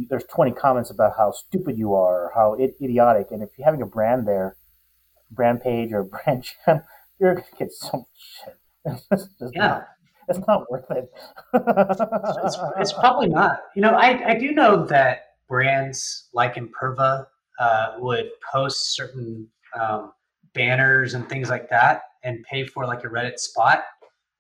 there's 0.08 0.24
20 0.24 0.52
comments 0.52 0.90
about 0.90 1.12
how 1.16 1.30
stupid 1.32 1.76
you 1.78 1.94
are 1.94 2.24
or 2.26 2.32
how 2.34 2.54
idiotic. 2.54 3.28
And 3.30 3.42
if 3.42 3.50
you're 3.58 3.64
having 3.64 3.82
a 3.82 3.86
brand 3.86 4.26
there, 4.26 4.56
brand 5.30 5.62
page 5.62 5.92
or 5.92 6.04
brand 6.24 6.44
channel, 6.44 6.82
you're 7.18 7.34
gonna 7.34 7.46
get 7.58 7.72
so 7.72 7.98
much 7.98 8.06
shit. 8.44 8.56
It's 9.12 9.28
just 9.38 9.54
Yeah. 9.54 9.66
not, 9.66 9.88
it's 10.28 10.46
not 10.46 10.70
worth 10.70 10.90
it. 10.90 11.10
it's, 11.54 12.58
it's 12.78 12.92
probably 12.92 13.28
not. 13.28 13.60
You 13.74 13.82
know, 13.82 13.90
I, 13.90 14.30
I 14.30 14.34
do 14.38 14.52
know 14.52 14.84
that 14.86 15.22
brands 15.48 16.28
like 16.32 16.54
Imperva 16.54 17.26
uh, 17.58 17.94
would 17.98 18.30
post 18.50 18.94
certain 18.94 19.48
um, 19.78 20.12
banners 20.54 21.14
and 21.14 21.28
things 21.28 21.50
like 21.50 21.68
that 21.70 22.02
and 22.22 22.42
pay 22.44 22.64
for 22.64 22.86
like 22.86 23.04
a 23.04 23.08
Reddit 23.08 23.38
spot. 23.38 23.82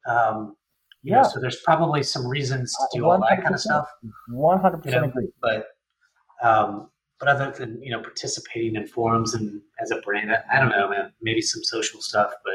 Um, 0.08 0.56
you 1.02 1.12
know, 1.12 1.18
Yeah. 1.18 1.22
so 1.22 1.40
there's 1.40 1.60
probably 1.62 2.02
some 2.02 2.26
reasons 2.26 2.72
to 2.92 2.98
do 2.98 3.04
all 3.06 3.18
that 3.20 3.42
kind 3.42 3.54
of 3.54 3.60
stuff. 3.60 3.86
One 4.28 4.60
hundred 4.60 4.78
You 4.78 4.82
percent 4.84 5.02
know, 5.04 5.08
agree. 5.10 5.28
but 5.40 5.66
um, 6.42 6.90
but 7.18 7.28
other 7.28 7.50
than 7.50 7.82
you 7.82 7.90
know 7.90 8.00
participating 8.02 8.76
in 8.76 8.86
forums 8.86 9.34
and 9.34 9.60
as 9.82 9.90
a 9.90 10.00
brand, 10.02 10.30
I, 10.32 10.38
I 10.52 10.60
don't 10.60 10.70
know, 10.70 10.88
man. 10.88 11.12
Maybe 11.22 11.40
some 11.42 11.62
social 11.64 12.00
stuff, 12.00 12.32
but 12.44 12.54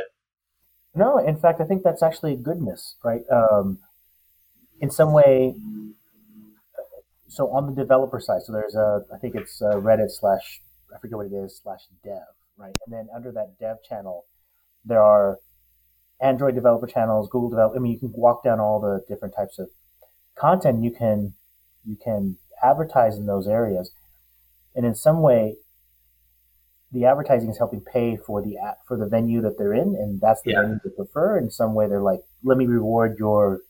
No, 0.96 1.18
in 1.18 1.38
fact, 1.38 1.60
I 1.62 1.66
think 1.66 1.84
that's 1.84 2.02
actually 2.04 2.34
a 2.34 2.38
goodness, 2.38 2.96
right? 3.04 3.22
Um, 3.32 3.80
in 4.82 4.90
some 4.92 5.12
way, 5.14 5.56
so 7.28 7.50
on 7.52 7.68
the 7.68 7.76
developer 7.82 8.20
side, 8.20 8.42
so 8.44 8.52
there's 8.54 8.76
a, 8.76 9.02
I 9.14 9.18
think 9.18 9.36
it's 9.36 9.62
uh 9.62 9.76
Reddit 9.76 10.10
slash, 10.10 10.62
I 10.96 11.00
forget 11.00 11.18
what 11.18 11.28
it 11.28 11.34
is, 11.34 11.60
slash 11.62 11.82
dev, 12.04 12.22
right? 12.58 12.76
And 12.86 12.94
then 12.94 13.08
under 13.16 13.32
that 13.34 13.58
dev 13.60 13.78
channel, 13.88 14.26
there 14.84 15.02
are 15.02 15.40
Android 16.22 16.56
developer 16.56 16.88
channels, 16.88 17.30
Google 17.30 17.50
developer. 17.50 17.76
I 17.78 17.80
mean, 17.80 17.92
you 17.92 18.00
can 18.00 18.14
walk 18.14 18.44
down 18.44 18.60
all 18.60 18.80
the 18.80 19.04
different 19.08 19.36
types 19.36 19.60
of 19.60 19.70
content. 20.36 20.84
You 20.84 20.92
can, 20.92 21.34
you 21.86 21.96
can 21.96 22.38
advertise 22.64 23.18
in 23.18 23.26
those 23.26 23.48
areas, 23.48 23.92
and 24.76 24.86
in 24.86 24.96
some 24.96 25.22
way, 25.22 25.58
the 26.92 27.06
advertising 27.06 27.50
is 27.50 27.58
helping 27.58 27.82
pay 27.82 28.16
for 28.16 28.42
the 28.42 28.58
app 28.58 28.78
for 28.88 28.96
the 28.96 29.06
venue 29.06 29.42
that 29.42 29.58
they're 29.58 29.74
in, 29.74 29.96
and 29.96 30.22
that's 30.22 30.42
the 30.44 30.52
Yeah. 30.52 30.62
venue 30.62 30.80
they 30.84 30.92
prefer. 30.92 31.38
In 31.38 31.50
some 31.52 31.74
way, 31.74 31.88
they're 31.88 32.02
like, 32.02 32.24
"Let 32.44 32.58
me 32.58 32.66
reward 32.66 33.20
your 33.20 33.62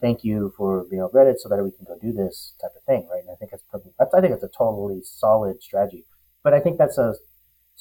thank 0.00 0.24
you 0.24 0.50
for 0.56 0.84
being 0.84 1.02
on 1.02 1.10
Reddit, 1.10 1.38
so 1.38 1.48
that 1.48 1.62
we 1.62 1.70
can 1.70 1.84
go 1.84 1.96
do 1.98 2.12
this 2.12 2.54
type 2.60 2.74
of 2.74 2.82
thing." 2.82 3.06
Right? 3.08 3.20
And 3.20 3.30
I 3.30 3.36
think 3.36 3.52
that's 3.52 3.62
probably 3.70 3.92
that's, 3.98 4.12
I 4.14 4.20
think 4.20 4.32
that's 4.32 4.42
a 4.42 4.48
totally 4.48 5.02
solid 5.02 5.62
strategy. 5.62 6.06
But 6.42 6.54
I 6.54 6.60
think 6.60 6.78
that's 6.78 6.98
a 6.98 7.14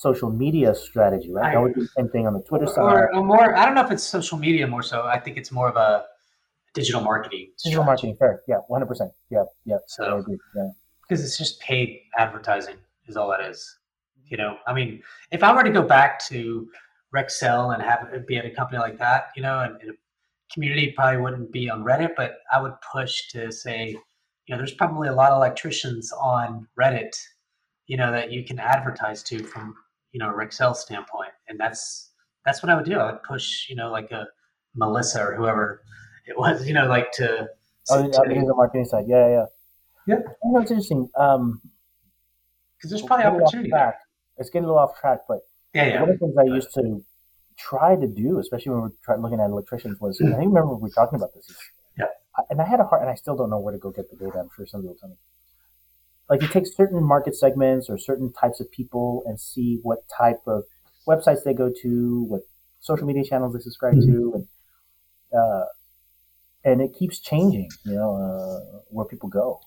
social 0.05 0.29
media 0.31 0.73
strategy, 0.73 1.29
right? 1.31 1.49
I- 1.49 1.53
that 1.55 1.61
would 1.61 1.73
be 1.75 1.81
the 1.81 1.87
same 1.97 2.09
thing 2.09 2.25
on 2.25 2.33
the 2.33 2.41
Twitter 2.49 2.67
side. 2.67 2.81
or, 2.83 3.13
or 3.15 3.23
more. 3.23 3.55
I 3.55 3.65
don't 3.65 3.75
know 3.75 3.83
if 3.83 3.91
it's 3.91 4.03
social 4.03 4.37
media 4.37 4.65
more 4.65 4.81
so. 4.91 4.97
I 5.03 5.19
think 5.19 5.35
it's 5.37 5.51
more 5.51 5.67
of 5.67 5.75
a 5.75 6.05
digital 6.73 7.01
marketing. 7.01 7.51
Digital 7.63 7.83
marketing, 7.83 8.15
fair, 8.17 8.41
yeah, 8.47 8.59
one 8.67 8.79
hundred 8.79 8.87
percent, 8.93 9.11
yeah, 9.29 9.43
yeah. 9.65 9.77
So- 9.87 10.19
agree. 10.19 10.37
Yeah. 10.55 10.69
because 11.01 11.23
it's 11.25 11.37
just 11.37 11.59
paid 11.59 11.99
advertising 12.17 12.77
is 13.07 13.17
all 13.17 13.29
that 13.31 13.41
is. 13.41 13.59
You 14.31 14.37
know, 14.37 14.51
I 14.67 14.73
mean, 14.73 15.01
if 15.31 15.41
I 15.43 15.53
were 15.53 15.63
to 15.63 15.71
go 15.71 15.81
back 15.81 16.23
to 16.27 16.69
Rexel 17.15 17.73
and 17.73 17.81
have 17.83 18.01
be 18.27 18.37
at 18.37 18.45
a 18.45 18.51
company 18.51 18.77
like 18.79 18.97
that, 18.99 19.29
you 19.35 19.41
know, 19.41 19.59
and, 19.65 19.73
and 19.81 19.89
a 19.89 19.93
community 20.53 20.93
probably 20.95 21.19
wouldn't 21.23 21.51
be 21.51 21.69
on 21.69 21.83
Reddit, 21.83 22.11
but 22.15 22.31
I 22.53 22.61
would 22.61 22.75
push 22.95 23.27
to 23.33 23.51
say, 23.51 23.79
you 24.45 24.49
know, 24.49 24.57
there's 24.57 24.75
probably 24.75 25.07
a 25.09 25.13
lot 25.21 25.31
of 25.31 25.37
electricians 25.37 26.11
on 26.13 26.67
Reddit, 26.79 27.13
you 27.87 27.97
know, 27.97 28.11
that 28.11 28.31
you 28.31 28.43
can 28.45 28.59
advertise 28.59 29.23
to 29.23 29.43
from, 29.43 29.75
you 30.11 30.19
know, 30.19 30.27
Rexel 30.33 30.75
standpoint, 30.75 31.31
and 31.47 31.59
that's 31.59 32.11
that's 32.45 32.63
what 32.63 32.69
I 32.69 32.75
would 32.75 32.85
do. 32.85 32.97
I 32.97 33.11
would 33.11 33.23
push, 33.23 33.69
you 33.69 33.75
know, 33.75 33.91
like 33.91 34.11
a 34.11 34.25
Melissa 34.75 35.21
or 35.23 35.35
whoever 35.35 35.83
it 36.27 36.37
was, 36.37 36.67
you 36.67 36.73
know, 36.73 36.85
like 36.87 37.11
to. 37.13 37.47
Oh, 37.91 37.99
yeah, 38.05 38.11
to- 38.11 38.23
because 38.27 38.45
the 38.47 38.53
marketing 38.55 38.85
side, 38.85 39.05
yeah, 39.07 39.27
yeah. 39.27 39.45
Yeah. 40.07 40.15
You 40.43 40.53
know, 40.53 40.61
it's 40.61 40.71
interesting. 40.71 41.09
Um, 41.17 41.61
because 42.77 42.91
there's 42.91 43.01
probably 43.01 43.25
opportunity 43.25 43.69
there. 43.71 43.97
It's 44.37 44.49
getting 44.49 44.63
a 44.65 44.67
little 44.67 44.81
off 44.81 44.97
track, 44.99 45.19
but 45.27 45.39
Yeah, 45.73 45.85
yeah. 45.87 45.99
one 46.01 46.09
of 46.11 46.19
the 46.19 46.25
things 46.25 46.37
I 46.37 46.43
used 46.43 46.73
to 46.75 47.03
try 47.57 47.95
to 47.97 48.07
do, 48.07 48.39
especially 48.39 48.71
when 48.71 48.81
we 48.83 48.89
were 49.07 49.17
looking 49.19 49.39
at 49.41 49.49
electricians, 49.49 49.99
was 49.99 50.19
I 50.21 50.25
remember 50.37 50.75
we 50.75 50.83
were 50.83 50.89
talking 50.89 51.17
about 51.17 51.33
this. 51.35 51.49
Is, 51.49 51.57
Yeah. 51.97 52.05
I- 52.37 52.43
And 52.49 52.61
I 52.61 52.65
had 52.65 52.79
a 52.79 52.85
hard, 52.85 53.01
and 53.01 53.09
I 53.11 53.15
still 53.15 53.35
don't 53.35 53.49
know 53.49 53.59
where 53.59 53.73
to 53.73 53.77
go 53.79 53.91
get 53.91 54.09
the 54.09 54.15
data. 54.15 54.39
I'm 54.39 54.49
sure 54.55 54.65
somebody 54.65 54.87
will 54.87 54.95
tell 54.95 55.09
me. 55.09 55.17
Like 56.29 56.41
you 56.41 56.47
take 56.47 56.67
certain 56.67 57.03
market 57.03 57.35
segments 57.35 57.89
or 57.89 57.97
certain 57.97 58.31
types 58.31 58.59
of 58.59 58.71
people 58.71 59.23
and 59.25 59.39
see 59.39 59.79
what 59.81 59.99
type 60.15 60.41
of 60.45 60.63
websites 61.07 61.43
they 61.43 61.53
go 61.53 61.71
to, 61.81 62.23
what 62.23 62.41
social 62.79 63.07
media 63.07 63.23
channels 63.23 63.53
they 63.53 63.59
subscribe 63.59 63.95
to, 63.95 64.33
and 64.35 64.47
uh, 65.37 65.65
and 66.63 66.81
it 66.81 66.93
keeps 66.93 67.19
changing. 67.19 67.69
You 67.83 67.95
know 67.95 68.15
uh, 68.15 68.79
where 68.89 69.05
people 69.05 69.29
go, 69.29 69.59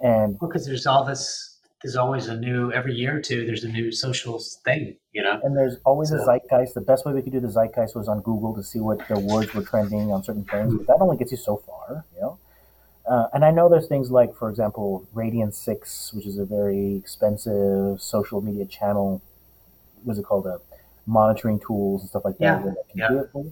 and 0.00 0.36
Well, 0.40 0.48
because 0.48 0.66
there's 0.66 0.86
all 0.86 1.04
this. 1.04 1.58
There's 1.82 1.96
always 1.96 2.28
a 2.28 2.36
new 2.36 2.70
every 2.72 2.94
year 2.94 3.16
or 3.16 3.22
two. 3.22 3.46
There's 3.46 3.64
a 3.64 3.68
new 3.68 3.90
social 3.90 4.38
thing, 4.38 4.98
you 5.12 5.22
know. 5.22 5.40
And 5.42 5.56
there's 5.56 5.76
always 5.86 6.10
a 6.10 6.18
zeitgeist. 6.18 6.74
The 6.74 6.82
best 6.82 7.06
way 7.06 7.14
we 7.14 7.22
could 7.22 7.32
do 7.32 7.40
the 7.40 7.48
zeitgeist 7.48 7.96
was 7.96 8.06
on 8.06 8.20
Google 8.20 8.54
to 8.54 8.62
see 8.62 8.80
what 8.80 8.98
the 9.08 9.18
words 9.18 9.54
were 9.54 9.62
trending 9.62 10.12
on 10.12 10.22
certain 10.22 10.44
things, 10.44 10.74
but 10.74 10.86
that 10.86 10.98
only 11.00 11.16
gets 11.16 11.32
you 11.32 11.38
so 11.38 11.56
far, 11.56 12.04
you 12.14 12.20
know. 12.20 12.38
Uh, 13.10 13.26
and 13.32 13.44
I 13.44 13.50
know 13.50 13.68
there's 13.68 13.88
things 13.88 14.12
like, 14.12 14.36
for 14.36 14.48
example, 14.48 15.04
Radian6, 15.16 16.14
which 16.14 16.26
is 16.26 16.38
a 16.38 16.44
very 16.44 16.94
expensive 16.94 18.00
social 18.00 18.40
media 18.40 18.64
channel. 18.64 19.20
What's 20.04 20.20
it 20.20 20.22
called? 20.22 20.46
Uh, 20.46 20.58
monitoring 21.06 21.58
tools 21.58 22.02
and 22.02 22.10
stuff 22.10 22.24
like 22.24 22.38
that. 22.38 22.44
Yeah, 22.44 22.62
that 22.62 22.88
can 22.88 22.98
yeah. 23.00 23.08
do 23.08 23.18
it 23.18 23.30
for. 23.32 23.46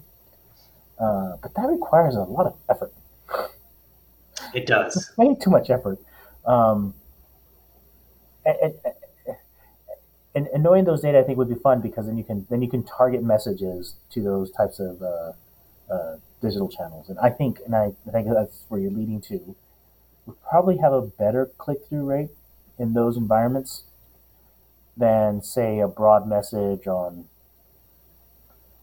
Uh, 1.01 1.37
but 1.43 1.57
that 1.57 1.67
requires 1.69 2.15
a 2.15 2.21
lot 2.21 2.47
of 2.47 2.55
effort. 2.71 2.93
It 4.55 4.67
does. 4.67 5.11
way 5.17 5.35
too 5.35 5.51
much 5.51 5.71
effort. 5.71 5.99
Um, 6.47 6.95
and, 8.47 8.57
and, 8.63 8.75
and, 10.37 10.47
and 10.55 10.63
knowing 10.63 10.85
those 10.85 11.01
data, 11.01 11.19
I 11.19 11.25
think, 11.25 11.37
would 11.37 11.49
be 11.49 11.57
fun 11.57 11.81
because 11.81 12.07
then 12.07 12.17
you 12.17 12.23
can 12.23 12.47
then 12.49 12.63
you 12.63 12.71
can 12.71 12.85
target 12.85 13.25
messages 13.25 13.95
to 14.11 14.23
those 14.23 14.53
types 14.53 14.79
of 14.79 15.03
uh, 15.03 15.33
uh, 15.91 16.17
digital 16.41 16.69
channels. 16.69 17.09
And 17.09 17.19
I 17.19 17.31
think, 17.31 17.61
and 17.65 17.75
I, 17.75 17.93
I 18.07 18.11
think 18.11 18.29
that's 18.33 18.65
where 18.69 18.81
you're 18.81 18.91
leading 18.91 19.21
to. 19.23 19.55
We 20.27 20.35
probably 20.49 20.77
have 20.79 20.93
a 20.93 21.03
better 21.03 21.47
click 21.59 21.79
through 21.89 22.05
rate 22.05 22.31
in 22.79 22.93
those 22.95 23.17
environments 23.17 23.85
than, 24.97 25.43
say, 25.43 25.79
a 25.81 25.89
broad 25.89 26.29
message 26.29 26.87
on, 26.87 27.25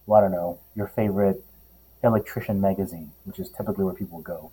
well, 0.05 0.19
I 0.19 0.21
don't 0.23 0.31
know, 0.31 0.59
your 0.75 0.87
favorite 0.87 1.43
electrician 2.03 2.61
magazine, 2.61 3.11
which 3.25 3.39
is 3.39 3.49
typically 3.49 3.83
where 3.83 3.93
people 3.93 4.21
go. 4.21 4.51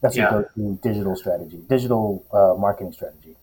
That's 0.00 0.16
Yeah. 0.16 0.42
a 0.56 0.60
digital 0.82 1.16
strategy, 1.16 1.62
digital 1.68 2.24
uh, 2.32 2.54
marketing 2.58 2.92
strategy. 2.92 3.36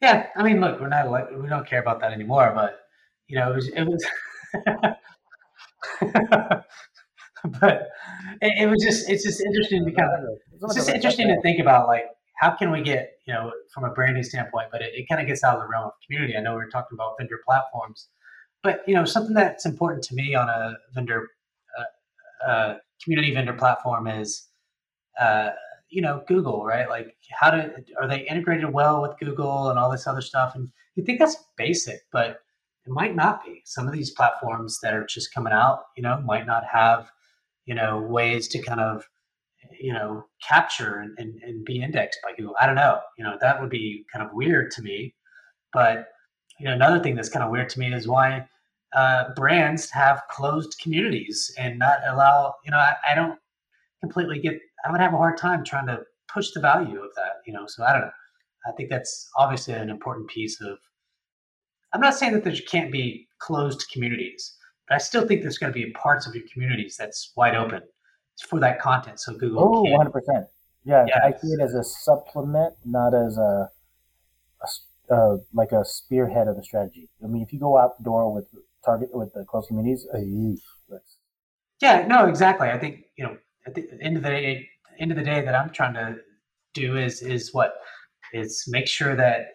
Yeah, 0.00 0.28
I 0.34 0.42
mean, 0.42 0.60
look, 0.60 0.80
we're 0.80 0.88
not 0.88 1.06
elect- 1.06 1.34
we 1.36 1.46
don't 1.48 1.66
care 1.66 1.80
about 1.80 2.00
that 2.00 2.12
anymore, 2.12 2.52
but 2.54 2.80
you 3.28 3.36
know, 3.38 3.52
it 3.52 3.54
was 3.56 3.68
it 3.68 3.84
was. 3.84 4.04
but 7.60 7.88
it, 8.40 8.62
it 8.62 8.66
was 8.66 8.82
just 8.82 9.08
it's 9.08 9.24
just 9.24 9.40
interesting 9.40 9.84
to 9.84 9.92
kind 9.92 10.08
of 10.12 10.62
it's 10.62 10.74
just 10.74 10.88
interesting 10.88 11.28
to 11.28 11.40
think 11.42 11.60
about 11.60 11.86
like 11.86 12.04
how 12.36 12.50
can 12.50 12.70
we 12.70 12.82
get 12.82 13.12
you 13.26 13.34
know 13.34 13.52
from 13.72 13.84
a 13.84 13.90
branding 13.90 14.22
standpoint 14.22 14.68
but 14.72 14.82
it, 14.82 14.92
it 14.94 15.08
kind 15.08 15.20
of 15.20 15.26
gets 15.26 15.44
out 15.44 15.56
of 15.56 15.62
the 15.62 15.68
realm 15.68 15.86
of 15.86 15.92
community. 16.04 16.36
I 16.36 16.40
know 16.40 16.54
we 16.54 16.62
are 16.62 16.68
talking 16.68 16.96
about 16.96 17.14
vendor 17.18 17.40
platforms 17.46 18.08
but 18.62 18.82
you 18.86 18.94
know 18.94 19.04
something 19.04 19.34
that's 19.34 19.66
important 19.66 20.02
to 20.04 20.14
me 20.14 20.34
on 20.34 20.48
a 20.48 20.74
vendor 20.94 21.28
uh, 21.78 22.50
uh, 22.50 22.74
community 23.02 23.32
vendor 23.32 23.52
platform 23.52 24.06
is 24.06 24.48
uh, 25.18 25.50
you 25.88 26.02
know 26.02 26.22
google 26.28 26.64
right? 26.64 26.88
Like 26.88 27.16
how 27.38 27.50
do 27.50 27.70
are 28.00 28.08
they 28.08 28.20
integrated 28.20 28.72
well 28.72 29.02
with 29.02 29.18
google 29.18 29.70
and 29.70 29.78
all 29.78 29.90
this 29.90 30.06
other 30.06 30.22
stuff? 30.22 30.54
And 30.54 30.68
you 30.96 31.04
think 31.04 31.18
that's 31.18 31.36
basic 31.56 32.00
but 32.12 32.40
it 32.86 32.92
might 32.92 33.14
not 33.14 33.44
be. 33.44 33.60
Some 33.66 33.86
of 33.86 33.92
these 33.92 34.10
platforms 34.10 34.80
that 34.82 34.94
are 34.94 35.06
just 35.06 35.32
coming 35.32 35.52
out 35.52 35.84
you 35.96 36.02
know 36.02 36.20
might 36.20 36.46
not 36.46 36.64
have 36.70 37.10
you 37.70 37.76
know 37.76 38.00
ways 38.00 38.48
to 38.48 38.58
kind 38.60 38.80
of 38.80 39.04
you 39.78 39.92
know 39.92 40.24
capture 40.46 40.98
and, 40.98 41.16
and, 41.18 41.40
and 41.44 41.64
be 41.64 41.80
indexed 41.80 42.18
by 42.24 42.32
google. 42.36 42.56
I 42.60 42.66
don't 42.66 42.74
know 42.74 42.98
you 43.16 43.22
know 43.22 43.36
that 43.40 43.60
would 43.60 43.70
be 43.70 44.04
kind 44.12 44.26
of 44.26 44.34
weird 44.34 44.72
to 44.72 44.82
me. 44.82 45.14
But 45.72 46.08
you 46.58 46.66
know 46.66 46.72
another 46.72 47.00
thing 47.00 47.14
that's 47.14 47.28
kind 47.28 47.44
of 47.44 47.50
weird 47.52 47.68
to 47.70 47.78
me 47.78 47.94
is 47.94 48.08
why 48.08 48.48
uh, 48.92 49.32
brands 49.36 49.88
have 49.90 50.22
closed 50.28 50.80
communities 50.82 51.54
and 51.58 51.78
not 51.78 52.00
allow 52.08 52.56
you 52.64 52.72
know 52.72 52.76
I, 52.76 52.94
I 53.08 53.14
don't 53.14 53.38
completely 54.00 54.40
get 54.40 54.58
i 54.84 54.90
would 54.90 55.00
have 55.00 55.14
a 55.14 55.22
hard 55.24 55.36
time 55.38 55.62
trying 55.64 55.86
to 55.86 56.00
push 56.34 56.50
the 56.50 56.60
value 56.60 57.00
of 57.00 57.14
that 57.14 57.34
you 57.46 57.52
know 57.52 57.66
so 57.68 57.84
i 57.84 57.92
don't 57.92 58.02
know. 58.02 58.16
I 58.66 58.72
think 58.72 58.90
that's 58.90 59.30
obviously 59.36 59.74
an 59.74 59.90
important 59.90 60.26
piece 60.28 60.60
of 60.60 60.78
i'm 61.92 62.00
not 62.00 62.16
saying 62.16 62.32
that 62.32 62.42
there 62.42 62.56
can't 62.68 62.90
be 62.90 63.28
closed 63.38 63.86
communities 63.92 64.56
but 64.90 64.96
i 64.96 64.98
still 64.98 65.26
think 65.26 65.40
there's 65.40 65.56
going 65.56 65.72
to 65.72 65.74
be 65.74 65.90
parts 65.92 66.26
of 66.26 66.34
your 66.34 66.44
communities 66.52 66.98
that's 66.98 67.32
wide 67.36 67.54
open 67.54 67.80
for 68.46 68.60
that 68.60 68.78
content 68.78 69.18
so 69.18 69.32
google 69.32 69.62
Oh, 69.62 69.82
100 69.82 70.10
percent. 70.10 70.46
Yeah, 70.84 71.06
I 71.22 71.32
see 71.38 71.48
it 71.48 71.60
as 71.60 71.74
a 71.74 71.84
supplement, 71.84 72.74
not 72.84 73.14
as 73.14 73.36
a 73.36 73.70
uh, 75.10 75.36
like 75.52 75.72
a 75.72 75.84
spearhead 75.84 76.48
of 76.48 76.56
the 76.56 76.62
strategy. 76.62 77.08
I 77.22 77.26
mean, 77.26 77.42
if 77.42 77.52
you 77.52 77.58
go 77.58 77.76
out 77.76 77.98
the 77.98 78.04
door 78.04 78.32
with 78.32 78.46
target 78.84 79.10
with 79.12 79.32
the 79.34 79.44
close 79.44 79.66
communities, 79.66 80.06
uh, 80.14 80.18
Yeah, 81.80 82.06
no, 82.06 82.26
exactly. 82.26 82.70
I 82.70 82.78
think 82.78 83.04
you 83.16 83.24
know 83.24 83.36
at 83.66 83.74
the 83.74 83.88
end 84.00 84.16
of 84.16 84.22
the 84.22 84.30
day, 84.30 84.68
end 84.98 85.10
of 85.10 85.16
the 85.18 85.24
day, 85.24 85.42
that 85.42 85.54
I'm 85.54 85.70
trying 85.70 85.94
to 85.94 86.16
do 86.72 86.96
is 86.96 87.22
is 87.22 87.52
what 87.52 87.74
is 88.32 88.64
make 88.68 88.86
sure 88.86 89.14
that 89.16 89.48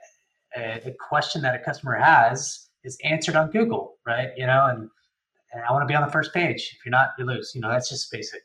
a, 0.55 0.81
a 0.85 0.93
question 1.09 1.41
that 1.41 1.55
a 1.55 1.59
customer 1.59 1.95
has 1.95 2.69
is 2.83 2.99
answered 3.03 3.35
on 3.35 3.49
Google, 3.49 3.95
right? 4.05 4.29
You 4.37 4.45
know, 4.45 4.67
and, 4.67 4.89
and 5.55 5.63
I 5.67 5.71
want 5.71 5.83
to 5.83 5.87
be 5.87 5.95
on 5.95 6.05
the 6.05 6.11
first 6.11 6.33
page. 6.33 6.75
If 6.77 6.85
you're 6.85 6.91
not, 6.91 7.09
you 7.17 7.25
lose. 7.25 7.53
You 7.55 7.61
know, 7.61 7.69
that's 7.69 7.89
just 7.89 8.11
basic 8.11 8.41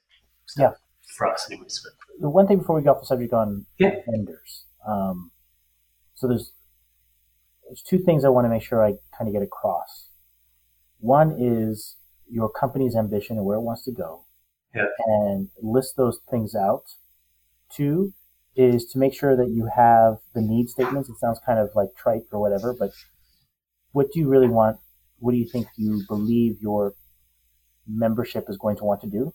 stuff 0.46 0.74
yeah. 0.74 1.14
for 1.16 1.26
us, 1.26 1.48
anyways. 1.50 1.80
But, 1.84 2.20
the 2.20 2.30
one 2.30 2.46
thing 2.46 2.58
before 2.58 2.76
we 2.76 2.82
go 2.82 2.92
off 2.92 3.00
the 3.00 3.06
subject 3.06 3.32
on 3.32 3.66
yeah. 3.78 3.96
vendors. 4.08 4.64
Um, 4.86 5.32
so 6.14 6.28
there's 6.28 6.52
there's 7.66 7.82
two 7.82 7.98
things 7.98 8.24
I 8.24 8.28
want 8.28 8.44
to 8.44 8.48
make 8.48 8.62
sure 8.62 8.84
I 8.84 8.92
kind 9.16 9.28
of 9.28 9.32
get 9.32 9.42
across. 9.42 10.08
One 10.98 11.36
is 11.38 11.96
your 12.28 12.48
company's 12.48 12.94
ambition 12.94 13.36
and 13.36 13.44
where 13.44 13.56
it 13.56 13.62
wants 13.62 13.84
to 13.84 13.92
go, 13.92 14.24
yeah. 14.74 14.86
and 15.06 15.48
list 15.60 15.96
those 15.96 16.20
things 16.30 16.54
out. 16.54 16.84
Two 17.74 18.12
is 18.56 18.84
to 18.86 18.98
make 18.98 19.14
sure 19.14 19.36
that 19.36 19.50
you 19.50 19.68
have 19.74 20.18
the 20.34 20.40
need 20.40 20.68
statements. 20.68 21.08
It 21.08 21.16
sounds 21.18 21.40
kind 21.44 21.58
of 21.58 21.70
like 21.74 21.88
trite 21.96 22.22
or 22.30 22.40
whatever, 22.40 22.74
but 22.78 22.90
what 23.92 24.12
do 24.12 24.20
you 24.20 24.28
really 24.28 24.48
want? 24.48 24.78
What 25.18 25.32
do 25.32 25.38
you 25.38 25.48
think 25.48 25.66
you 25.76 26.02
believe 26.08 26.60
your 26.60 26.94
membership 27.86 28.46
is 28.48 28.56
going 28.56 28.76
to 28.76 28.84
want 28.84 29.00
to 29.02 29.06
do? 29.06 29.32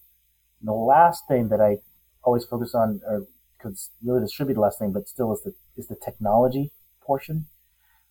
And 0.60 0.68
the 0.68 0.74
last 0.74 1.24
thing 1.28 1.50
that 1.50 1.62
I 1.62 1.78
always 2.24 2.46
focus 2.46 2.74
on, 2.74 3.02
or 3.08 3.28
because 3.58 3.92
really 4.04 4.22
this 4.22 4.34
should 4.34 4.48
be 4.48 4.54
the 4.54 4.60
last 4.60 4.80
thing, 4.80 4.92
but 4.92 5.08
still 5.08 5.34
is 5.34 5.42
the 5.44 5.54
is 5.78 5.88
the 5.88 5.96
technology 5.96 6.72
portion. 7.02 7.46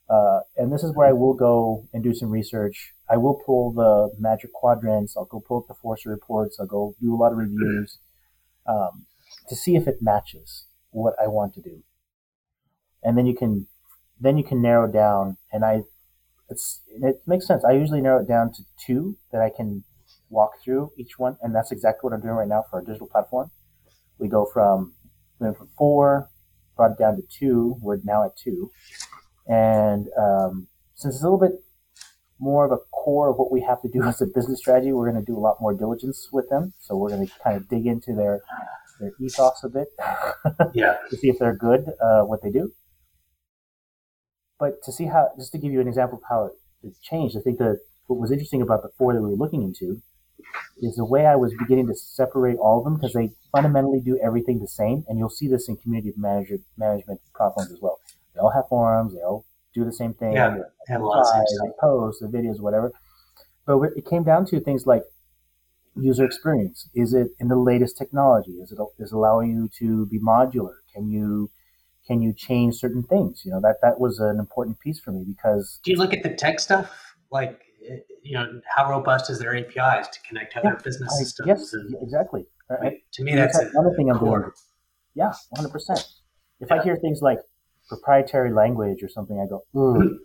Uh, 0.09 0.41
and 0.57 0.71
this 0.71 0.83
is 0.83 0.95
where 0.95 1.09
I 1.09 1.13
will 1.13 1.33
go 1.33 1.89
and 1.93 2.03
do 2.03 2.15
some 2.15 2.29
research. 2.29 2.93
I 3.09 3.17
will 3.17 3.35
pull 3.35 3.73
the 3.73 4.11
magic 4.21 4.53
quadrants. 4.53 5.17
I'll 5.17 5.25
go 5.25 5.41
pull 5.41 5.59
up 5.59 5.69
the 5.69 5.75
Forrester 5.75 6.11
reports. 6.11 6.59
I'll 6.61 6.67
go 6.67 6.95
do 7.01 7.15
a 7.15 7.17
lot 7.17 7.33
of 7.33 7.39
reviews 7.39 7.99
um, 8.67 9.07
to 9.49 9.57
see 9.57 9.77
if 9.77 9.89
it 9.89 10.03
matches 10.03 10.67
what 10.91 11.15
I 11.21 11.27
want 11.27 11.55
to 11.55 11.63
do. 11.63 11.83
And 13.03 13.17
then 13.17 13.27
you 13.27 13.35
can 13.35 13.67
then 14.21 14.37
you 14.39 14.45
can 14.45 14.61
narrow 14.61 14.91
down. 14.91 15.39
And 15.53 15.65
I 15.65 15.83
it's 16.51 16.81
it 16.87 17.23
makes 17.27 17.47
sense. 17.47 17.65
I 17.65 17.73
usually 17.73 18.01
narrow 18.03 18.21
it 18.21 18.29
down 18.29 18.53
to 18.53 18.63
two 18.87 19.17
that 19.33 19.41
I 19.41 19.51
can 19.51 19.85
walk 20.35 20.53
through 20.63 20.93
each 20.99 21.19
one, 21.19 21.37
and 21.41 21.55
that's 21.55 21.73
exactly 21.73 22.01
what 22.03 22.13
I'm 22.13 22.21
doing 22.21 22.35
right 22.35 22.49
now 22.49 22.65
for 22.69 22.79
our 22.79 22.85
digital 22.85 23.07
platform. 23.07 23.51
We 24.19 24.29
go 24.29 24.47
from 24.53 24.95
we 25.39 25.47
went 25.47 25.59
from 25.59 25.69
four, 25.79 26.29
brought 26.77 26.93
it 26.93 26.99
down 26.99 27.17
to 27.17 27.23
two. 27.23 27.77
We're 27.81 27.99
now 28.05 28.25
at 28.25 28.37
two, 28.37 28.71
and 29.47 30.07
um, 30.19 30.69
since 30.95 31.15
it's 31.15 31.25
a 31.25 31.27
little 31.27 31.39
bit 31.39 31.53
more 32.39 32.65
of 32.65 32.73
a 32.73 32.79
core 32.93 33.31
of 33.31 33.37
what 33.37 33.51
we 33.51 33.61
have 33.63 33.81
to 33.83 33.89
do 33.89 34.03
as 34.09 34.21
a 34.21 34.27
business 34.27 34.59
strategy, 34.59 34.93
we're 34.93 35.11
going 35.11 35.25
to 35.25 35.33
do 35.33 35.39
a 35.39 35.41
lot 35.41 35.57
more 35.61 35.75
diligence 35.75 36.29
with 36.33 36.49
them. 36.51 36.73
So 36.81 36.97
we're 36.97 37.11
going 37.11 37.27
to 37.27 37.33
kind 37.43 37.57
of 37.57 37.69
dig 37.69 37.87
into 37.87 38.15
their 38.15 38.43
their 39.01 39.13
ethos 39.21 39.65
a 39.65 39.69
bit, 39.69 39.89
yeah, 40.75 40.99
to 41.11 41.17
see 41.17 41.29
if 41.29 41.39
they're 41.39 41.57
good 41.57 41.87
uh, 42.01 42.23
what 42.23 42.43
they 42.43 42.51
do. 42.51 42.73
But 44.59 44.83
to 44.85 44.93
see 44.93 45.07
how, 45.07 45.31
just 45.37 45.51
to 45.53 45.59
give 45.59 45.73
you 45.73 45.81
an 45.81 45.89
example 45.89 46.19
of 46.19 46.25
how 46.29 46.51
it 46.83 46.95
changed, 47.03 47.37
I 47.37 47.41
think 47.41 47.59
that 47.59 47.81
what 48.07 48.21
was 48.21 48.31
interesting 48.31 48.63
about 48.63 48.83
the 48.83 48.91
four 48.97 49.13
that 49.13 49.21
we 49.21 49.31
were 49.31 49.37
looking 49.37 49.63
into 49.63 50.01
is 50.81 50.97
the 50.97 51.05
way 51.05 51.27
I 51.27 51.37
was 51.37 51.55
beginning 51.59 51.87
to 51.89 51.95
separate 51.95 52.57
all 52.57 52.79
of 52.79 52.85
them 52.85 52.97
because 52.97 53.13
they 53.13 53.33
fundamentally 53.53 54.01
do 54.01 54.19
everything 54.23 54.61
the 54.61 54.69
same, 54.69 55.05
and 55.09 55.19
you'll 55.19 55.31
see 55.31 55.49
this 55.49 55.69
in 55.69 55.77
community 55.77 56.13
manager 56.17 56.59
management 56.77 57.21
platforms 57.37 57.73
as 57.73 57.81
well. 57.81 58.01
They 58.35 58.41
all 58.41 58.51
have 58.51 58.69
forums, 58.69 59.15
they 59.15 59.21
all 59.21 59.45
do 59.75 59.85
the 59.85 59.93
same 59.93 60.15
thing. 60.15 60.33
Yeah, 60.33 60.51
they, 60.51 60.63
they 60.89 61.71
post 61.81 62.21
the 62.21 62.29
videos, 62.29 62.61
whatever. 62.61 62.93
But 63.67 63.81
it 63.97 64.07
came 64.07 64.25
down 64.25 64.47
to 64.47 64.61
things 64.61 64.87
like 64.87 65.03
user 65.97 66.25
experience. 66.25 66.89
Is 66.95 67.15
it 67.15 67.29
in 67.39 67.49
the 67.49 67.57
latest 67.57 67.97
technology? 67.97 68.53
Is 68.53 68.73
it 68.73 68.79
is 68.99 69.13
allowing 69.13 69.51
you 69.51 69.69
to 69.79 70.07
be 70.07 70.19
modular? 70.19 70.75
Can 70.93 71.09
you 71.09 71.51
can 72.07 72.21
you 72.21 72.33
change 72.33 72.77
certain 72.77 73.03
things? 73.03 73.43
You 73.45 73.53
know 73.53 73.61
that 73.61 73.77
that 73.83 73.99
was 73.99 74.19
an 74.19 74.39
important 74.39 74.81
piece 74.81 75.01
for 75.01 75.13
me 75.13 75.25
because. 75.27 75.81
Do 75.83 75.91
you 75.91 75.97
look 75.97 76.13
at 76.13 76.23
the 76.23 76.35
tech 76.35 76.61
stuff 76.61 77.17
like? 77.31 77.61
You 78.23 78.39
know 78.39 78.61
how 78.75 78.89
robust 78.89 79.31
is 79.31 79.39
their 79.39 79.57
APIs 79.57 80.09
to 80.09 80.19
connect 80.27 80.53
to 80.53 80.61
other 80.61 80.69
yeah, 80.71 80.83
business 80.83 81.13
I, 81.15 81.23
systems? 81.23 81.47
Yes, 81.47 81.73
and, 81.73 81.95
exactly. 82.03 82.47
Right? 82.71 83.03
To 83.13 83.23
me, 83.23 83.35
that's 83.35 83.59
another 83.59 83.95
thing 83.97 84.11
I'm 84.11 84.19
doing. 84.19 84.51
Yeah, 85.15 85.33
100. 85.51 85.71
percent 85.71 86.07
If 86.61 86.71
yeah. 86.71 86.77
I 86.77 86.83
hear 86.83 86.97
things 86.97 87.21
like 87.21 87.39
proprietary 87.89 88.53
language 88.53 89.03
or 89.03 89.09
something, 89.09 89.39
I 89.39 89.47
go, 89.47 89.65
ooh, 89.79 90.21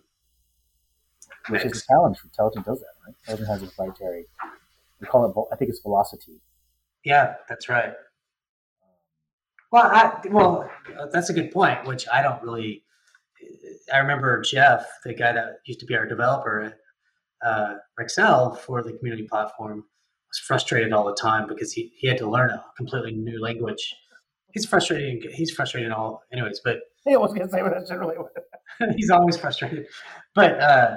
which 1.48 1.64
is 1.64 1.82
a 1.82 1.86
challenge. 1.86 2.18
Telligent 2.38 2.64
does 2.64 2.80
that, 2.80 2.94
right? 3.06 3.14
Telligent 3.26 3.48
has 3.48 3.62
a 3.62 3.66
proprietary. 3.66 4.26
We 5.00 5.06
call 5.06 5.26
it. 5.26 5.54
I 5.54 5.56
think 5.56 5.70
it's 5.70 5.80
velocity. 5.80 6.40
Yeah, 7.04 7.34
that's 7.48 7.68
right. 7.68 7.92
Well, 9.72 9.84
I, 9.84 10.20
well, 10.30 10.68
that's 11.12 11.30
a 11.30 11.32
good 11.32 11.52
point. 11.52 11.86
Which 11.86 12.06
I 12.12 12.22
don't 12.22 12.42
really. 12.42 12.84
I 13.92 13.98
remember 13.98 14.40
Jeff, 14.42 14.86
the 15.04 15.14
guy 15.14 15.32
that 15.32 15.60
used 15.64 15.80
to 15.80 15.86
be 15.86 15.96
our 15.96 16.06
developer, 16.06 16.74
uh, 17.44 17.74
Rexel 17.98 18.58
for 18.58 18.82
the 18.82 18.92
community 18.92 19.26
platform, 19.28 19.84
was 20.28 20.38
frustrated 20.38 20.92
all 20.92 21.04
the 21.04 21.14
time 21.14 21.46
because 21.46 21.72
he, 21.72 21.92
he 21.96 22.08
had 22.08 22.18
to 22.18 22.28
learn 22.28 22.50
a 22.50 22.64
completely 22.76 23.12
new 23.12 23.40
language. 23.40 23.94
He's 24.52 24.66
frustrating. 24.66 25.22
He's 25.32 25.50
frustrated 25.50 25.92
all, 25.92 26.22
anyways. 26.32 26.60
But 26.64 26.80
he 27.04 27.16
was 27.16 27.32
to 27.34 27.48
say 27.48 27.62
what 27.62 27.72
that's 27.72 27.88
generally. 27.88 28.16
he's 28.96 29.10
always 29.10 29.36
frustrated, 29.36 29.86
but 30.34 30.60
uh, 30.60 30.96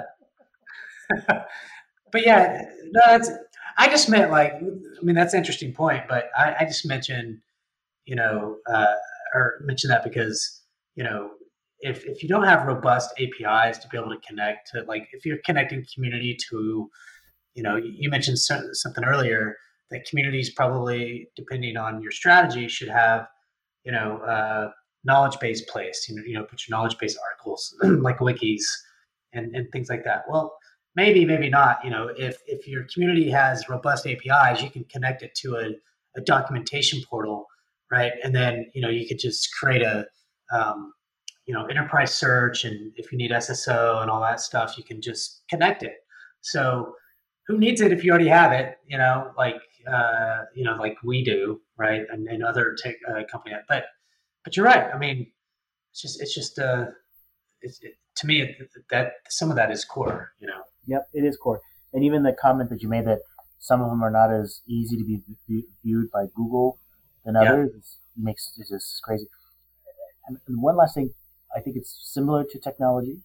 but 1.28 2.26
yeah, 2.26 2.62
no, 2.90 3.00
that's. 3.06 3.30
I 3.76 3.88
just 3.88 4.08
meant 4.08 4.30
like, 4.30 4.52
I 4.52 5.04
mean, 5.04 5.16
that's 5.16 5.34
an 5.34 5.38
interesting 5.38 5.72
point, 5.72 6.04
but 6.08 6.30
I, 6.38 6.54
I 6.60 6.64
just 6.64 6.86
mentioned 6.86 7.40
you 8.04 8.16
know, 8.16 8.58
uh, 8.70 8.94
or 9.34 9.54
mention 9.62 9.88
that 9.88 10.04
because, 10.04 10.62
you 10.94 11.04
know, 11.04 11.30
if, 11.84 12.04
if 12.06 12.22
you 12.22 12.28
don't 12.28 12.44
have 12.44 12.66
robust 12.66 13.10
APIs 13.18 13.78
to 13.78 13.88
be 13.88 13.98
able 13.98 14.10
to 14.10 14.18
connect 14.26 14.70
to, 14.72 14.82
like, 14.88 15.08
if 15.12 15.24
you're 15.24 15.38
connecting 15.44 15.84
community 15.94 16.36
to, 16.50 16.90
you 17.54 17.62
know, 17.62 17.76
you 17.76 18.10
mentioned 18.10 18.38
something 18.38 19.04
earlier 19.04 19.56
that 19.90 20.04
communities 20.08 20.50
probably, 20.50 21.28
depending 21.36 21.76
on 21.76 22.02
your 22.02 22.10
strategy, 22.10 22.68
should 22.68 22.88
have, 22.88 23.26
you 23.84 23.92
know, 23.92 24.18
uh, 24.18 24.70
knowledge 25.04 25.38
base 25.38 25.62
place. 25.62 26.06
You 26.08 26.16
know, 26.16 26.22
you 26.26 26.34
know, 26.34 26.44
put 26.44 26.66
your 26.66 26.76
knowledge 26.76 26.98
base 26.98 27.16
articles 27.30 27.74
like 27.82 28.18
wikis 28.18 28.64
and, 29.32 29.54
and 29.54 29.70
things 29.70 29.88
like 29.88 30.04
that. 30.04 30.24
Well, 30.28 30.56
maybe, 30.96 31.24
maybe 31.24 31.50
not. 31.50 31.78
You 31.84 31.90
know, 31.90 32.08
if 32.16 32.38
if 32.46 32.66
your 32.66 32.86
community 32.92 33.30
has 33.30 33.68
robust 33.68 34.06
APIs, 34.06 34.62
you 34.62 34.70
can 34.70 34.84
connect 34.84 35.22
it 35.22 35.34
to 35.42 35.56
a, 35.56 36.18
a 36.18 36.22
documentation 36.22 37.02
portal 37.08 37.46
right? 37.90 38.12
And 38.22 38.34
then 38.34 38.70
you 38.74 38.82
know 38.82 38.88
you 38.88 39.06
could 39.06 39.18
just 39.18 39.48
create 39.54 39.82
a 39.82 40.06
um, 40.52 40.92
you 41.46 41.54
know 41.54 41.66
enterprise 41.66 42.14
search, 42.14 42.64
and 42.64 42.92
if 42.96 43.12
you 43.12 43.18
need 43.18 43.30
SSO 43.30 44.02
and 44.02 44.10
all 44.10 44.20
that 44.20 44.40
stuff, 44.40 44.76
you 44.78 44.84
can 44.84 45.00
just 45.00 45.42
connect 45.48 45.82
it. 45.82 45.96
So 46.40 46.94
who 47.46 47.58
needs 47.58 47.80
it 47.80 47.92
if 47.92 48.04
you 48.04 48.10
already 48.10 48.28
have 48.28 48.52
it? 48.52 48.78
You 48.86 48.98
know, 48.98 49.32
like 49.36 49.60
uh, 49.86 50.42
you 50.54 50.64
know, 50.64 50.76
like 50.76 50.96
we 51.02 51.24
do, 51.24 51.60
right? 51.76 52.02
And, 52.10 52.28
and 52.28 52.42
other 52.42 52.76
tech 52.82 52.96
uh, 53.08 53.22
company, 53.30 53.54
but 53.68 53.84
but 54.44 54.56
you're 54.56 54.66
right. 54.66 54.92
I 54.92 54.98
mean, 54.98 55.26
it's 55.90 56.02
just 56.02 56.22
it's 56.22 56.34
just 56.34 56.58
uh, 56.58 56.86
it's, 57.60 57.78
it, 57.82 57.94
to 58.16 58.26
me 58.26 58.42
it, 58.42 58.56
that 58.90 59.12
some 59.28 59.50
of 59.50 59.56
that 59.56 59.70
is 59.70 59.84
core. 59.84 60.32
You 60.40 60.48
know. 60.48 60.62
Yep, 60.86 61.08
it 61.14 61.24
is 61.24 61.36
core. 61.36 61.60
And 61.92 62.04
even 62.04 62.22
the 62.22 62.32
comment 62.32 62.70
that 62.70 62.82
you 62.82 62.88
made 62.88 63.06
that 63.06 63.20
some 63.58 63.80
of 63.80 63.88
them 63.88 64.02
are 64.02 64.10
not 64.10 64.32
as 64.32 64.60
easy 64.66 64.96
to 64.96 65.04
be 65.04 65.64
viewed 65.82 66.10
by 66.10 66.26
Google 66.34 66.78
than 67.24 67.36
others 67.36 67.70
yeah. 68.16 68.24
makes 68.24 68.52
it 68.58 68.66
just 68.68 69.02
crazy. 69.02 69.26
And 70.28 70.38
one 70.60 70.76
last 70.76 70.94
thing, 70.94 71.14
I 71.54 71.60
think 71.60 71.76
it's 71.76 71.96
similar 72.12 72.44
to 72.44 72.58
technology. 72.58 73.18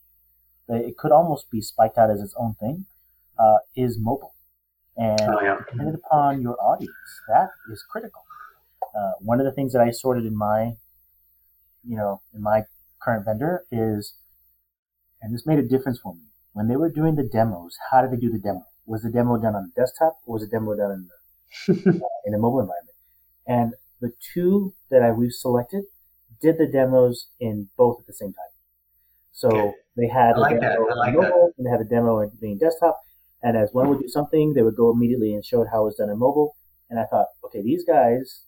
It 0.67 0.97
could 0.97 1.11
almost 1.11 1.49
be 1.49 1.61
spiked 1.61 1.97
out 1.97 2.11
as 2.11 2.21
its 2.21 2.35
own 2.37 2.55
thing. 2.59 2.85
Uh, 3.39 3.57
is 3.75 3.97
mobile, 3.97 4.35
and 4.97 5.21
oh, 5.21 5.39
yeah. 5.41 5.57
depending 5.71 5.95
upon 5.95 6.41
your 6.41 6.61
audience, 6.61 6.91
that 7.29 7.51
is 7.71 7.81
critical. 7.89 8.21
Uh, 8.93 9.11
one 9.19 9.39
of 9.39 9.45
the 9.45 9.51
things 9.53 9.71
that 9.71 9.81
I 9.81 9.91
sorted 9.91 10.25
in 10.25 10.35
my, 10.35 10.75
you 11.85 11.95
know, 11.95 12.21
in 12.33 12.41
my 12.41 12.63
current 13.01 13.23
vendor 13.23 13.63
is, 13.71 14.15
and 15.21 15.33
this 15.33 15.45
made 15.45 15.57
a 15.57 15.63
difference 15.63 15.99
for 15.99 16.13
me. 16.13 16.23
When 16.51 16.67
they 16.67 16.75
were 16.75 16.89
doing 16.89 17.15
the 17.15 17.23
demos, 17.23 17.77
how 17.89 18.01
did 18.01 18.11
they 18.11 18.17
do 18.17 18.29
the 18.29 18.39
demo? 18.39 18.65
Was 18.85 19.03
the 19.03 19.09
demo 19.09 19.37
done 19.37 19.55
on 19.55 19.71
the 19.73 19.81
desktop 19.81 20.17
or 20.25 20.33
was 20.33 20.41
the 20.41 20.49
demo 20.49 20.75
done 20.75 20.91
in 20.91 21.07
the 21.07 21.91
uh, 21.91 22.07
in 22.25 22.33
a 22.33 22.37
mobile 22.37 22.59
environment? 22.59 22.97
And 23.47 23.73
the 24.01 24.11
two 24.33 24.73
that 24.89 25.01
I 25.01 25.11
we've 25.11 25.31
selected 25.31 25.85
did 26.41 26.57
the 26.57 26.67
demos 26.67 27.27
in 27.39 27.69
both 27.77 27.99
at 27.99 28.07
the 28.07 28.13
same 28.13 28.33
time. 28.33 28.45
So 29.31 29.47
okay. 29.49 29.71
they 29.97 30.07
had 30.07 30.35
I 30.35 30.39
like 30.39 30.57
a 30.57 30.59
demo 30.59 30.85
like 30.95 31.09
on 31.09 31.13
mobile 31.15 31.53
and 31.57 31.65
they 31.65 31.69
had 31.69 31.81
a 31.81 31.85
demo 31.85 32.19
in 32.19 32.31
being 32.41 32.57
desktop. 32.57 32.99
And 33.41 33.55
as 33.55 33.69
one 33.71 33.87
would 33.89 33.99
do 33.99 34.07
something, 34.09 34.53
they 34.53 34.63
would 34.63 34.75
go 34.75 34.91
immediately 34.91 35.33
and 35.33 35.45
show 35.45 35.61
it 35.61 35.69
how 35.71 35.83
it 35.83 35.85
was 35.85 35.95
done 35.95 36.09
in 36.09 36.19
mobile. 36.19 36.55
And 36.89 36.99
I 36.99 37.05
thought, 37.05 37.27
okay, 37.45 37.61
these 37.61 37.85
guys 37.85 38.41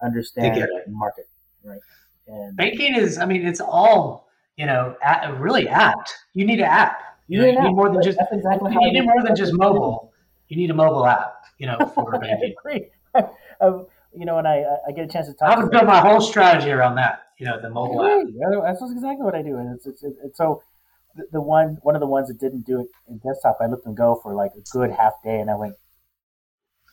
understand 0.00 0.56
the 0.56 0.68
market, 0.88 1.28
right? 1.64 1.80
And 2.28 2.56
banking 2.56 2.94
is, 2.94 3.18
I 3.18 3.26
mean, 3.26 3.46
it's 3.46 3.60
all 3.60 4.26
you 4.56 4.66
know, 4.66 4.96
really 5.38 5.68
apt. 5.68 6.14
You 6.34 6.46
need 6.46 6.58
an 6.58 6.66
app. 6.66 7.00
You, 7.28 7.40
you, 7.40 7.52
know, 7.52 7.60
you 7.60 7.68
need 7.68 7.74
more 7.74 7.92
than 7.92 8.02
just 8.02 8.18
exactly 8.30 8.72
you 8.72 8.92
need 8.92 9.04
more 9.04 9.22
than 9.22 9.36
just 9.36 9.52
mobile. 9.52 10.12
You 10.48 10.56
need 10.56 10.70
a 10.70 10.74
mobile 10.74 11.06
app, 11.06 11.44
you 11.58 11.66
know, 11.66 11.78
for 11.94 12.10
banking. 12.20 12.54
you 14.16 14.24
know, 14.24 14.38
and 14.38 14.48
I, 14.48 14.64
I 14.88 14.92
get 14.92 15.04
a 15.04 15.08
chance 15.08 15.26
to 15.26 15.34
talk. 15.34 15.56
I 15.56 15.60
would 15.60 15.70
build 15.70 15.86
my 15.86 16.00
whole 16.00 16.20
strategy 16.20 16.70
around 16.70 16.96
that. 16.96 17.22
You 17.38 17.46
know, 17.46 17.60
the 17.60 17.68
mobile 17.68 18.02
app. 18.02 18.26
That's 18.64 18.82
exactly 18.90 19.24
what 19.24 19.34
I 19.34 19.42
do, 19.42 19.56
and 19.56 19.74
it's, 19.74 19.86
it's, 19.86 20.02
it's, 20.02 20.18
it's 20.24 20.38
so 20.38 20.62
the, 21.14 21.26
the 21.32 21.40
one 21.40 21.78
one 21.82 21.94
of 21.94 22.00
the 22.00 22.06
ones 22.06 22.28
that 22.28 22.40
didn't 22.40 22.64
do 22.64 22.80
it 22.80 22.88
in 23.08 23.18
desktop, 23.18 23.58
I 23.60 23.66
let 23.66 23.84
them 23.84 23.94
go 23.94 24.18
for 24.22 24.34
like 24.34 24.52
a 24.56 24.62
good 24.70 24.90
half 24.90 25.12
day, 25.22 25.38
and 25.40 25.50
I 25.50 25.54
went, 25.54 25.74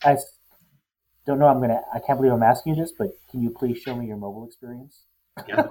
I 0.04 0.18
don't 1.26 1.38
know. 1.38 1.46
I'm 1.46 1.60
gonna. 1.60 1.80
I 1.94 1.98
can't 1.98 2.18
believe 2.18 2.32
I'm 2.32 2.42
asking 2.42 2.74
you 2.74 2.82
this, 2.82 2.92
but 2.96 3.08
can 3.30 3.42
you 3.42 3.50
please 3.50 3.78
show 3.78 3.96
me 3.96 4.06
your 4.06 4.18
mobile 4.18 4.46
experience? 4.46 5.04
Yeah. 5.48 5.68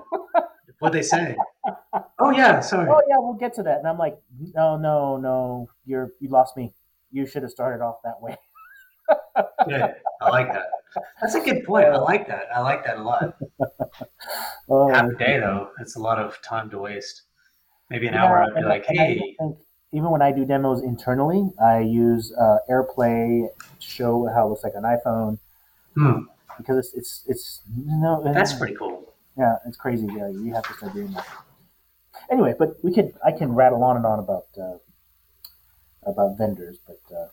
What'd 0.79 0.99
they 0.99 1.03
say? 1.03 1.37
Oh 2.19 2.31
yeah, 2.31 2.59
sorry. 2.59 2.89
Oh 2.89 3.01
yeah, 3.07 3.15
we'll 3.19 3.35
get 3.35 3.53
to 3.55 3.63
that. 3.63 3.77
And 3.77 3.87
I'm 3.87 3.97
like, 3.97 4.17
no, 4.55 4.75
no, 4.77 5.17
no. 5.17 5.69
You're 5.85 6.11
you 6.19 6.29
lost 6.29 6.57
me. 6.57 6.73
You 7.11 7.27
should 7.27 7.43
have 7.43 7.51
started 7.51 7.83
off 7.83 7.97
that 8.03 8.19
way. 8.19 8.35
Yeah, 9.67 9.93
I 10.21 10.29
like 10.29 10.53
that. 10.53 10.67
That's 11.21 11.35
a 11.35 11.41
good 11.41 11.63
point. 11.63 11.85
I 11.85 11.97
like 11.97 12.27
that. 12.27 12.47
I 12.53 12.59
like 12.61 12.85
that 12.85 12.97
a 12.97 13.03
lot. 13.03 13.35
Oh, 14.69 14.91
Half 14.93 15.11
a 15.11 15.17
day 15.17 15.39
though, 15.39 15.69
it's 15.79 15.95
a 15.95 15.99
lot 15.99 16.19
of 16.19 16.41
time 16.41 16.69
to 16.69 16.79
waste. 16.79 17.23
Maybe 17.89 18.07
an 18.07 18.13
Yeah, 18.13 18.25
hour. 18.25 18.43
I'd 18.43 18.55
be 18.55 18.63
like, 18.63 18.85
hey, 18.85 19.35
think 19.37 19.57
even 19.91 20.09
when 20.09 20.21
I 20.21 20.31
do 20.31 20.45
demos 20.45 20.81
internally, 20.81 21.51
I 21.61 21.79
use 21.79 22.33
uh, 22.33 22.57
AirPlay 22.69 23.47
to 23.79 23.87
show 23.87 24.27
how 24.33 24.47
it 24.47 24.49
looks 24.49 24.63
like 24.63 24.73
an 24.75 24.83
iPhone 24.83 25.37
hmm, 25.95 26.23
because 26.57 26.77
it's 26.77 26.93
it's 26.95 27.23
it's 27.27 27.61
no. 27.75 28.21
that's 28.33 28.53
pretty 28.53 28.75
cool. 28.75 29.13
Yeah, 29.37 29.57
it's 29.65 29.77
crazy. 29.77 30.07
Yeah, 30.07 30.29
you 30.29 30.53
have 30.53 30.63
to 30.63 30.73
start 30.73 30.93
doing 30.93 31.11
that. 31.13 31.27
Anyway, 32.31 32.53
but 32.57 32.83
we 32.83 32.93
could 32.93 33.13
I 33.25 33.31
can 33.31 33.53
rattle 33.53 33.83
on 33.83 33.97
and 33.97 34.05
on 34.05 34.19
about 34.19 34.47
uh, 34.59 34.77
about 36.03 36.37
vendors, 36.37 36.77
but 36.85 37.01
uh, 37.15 37.27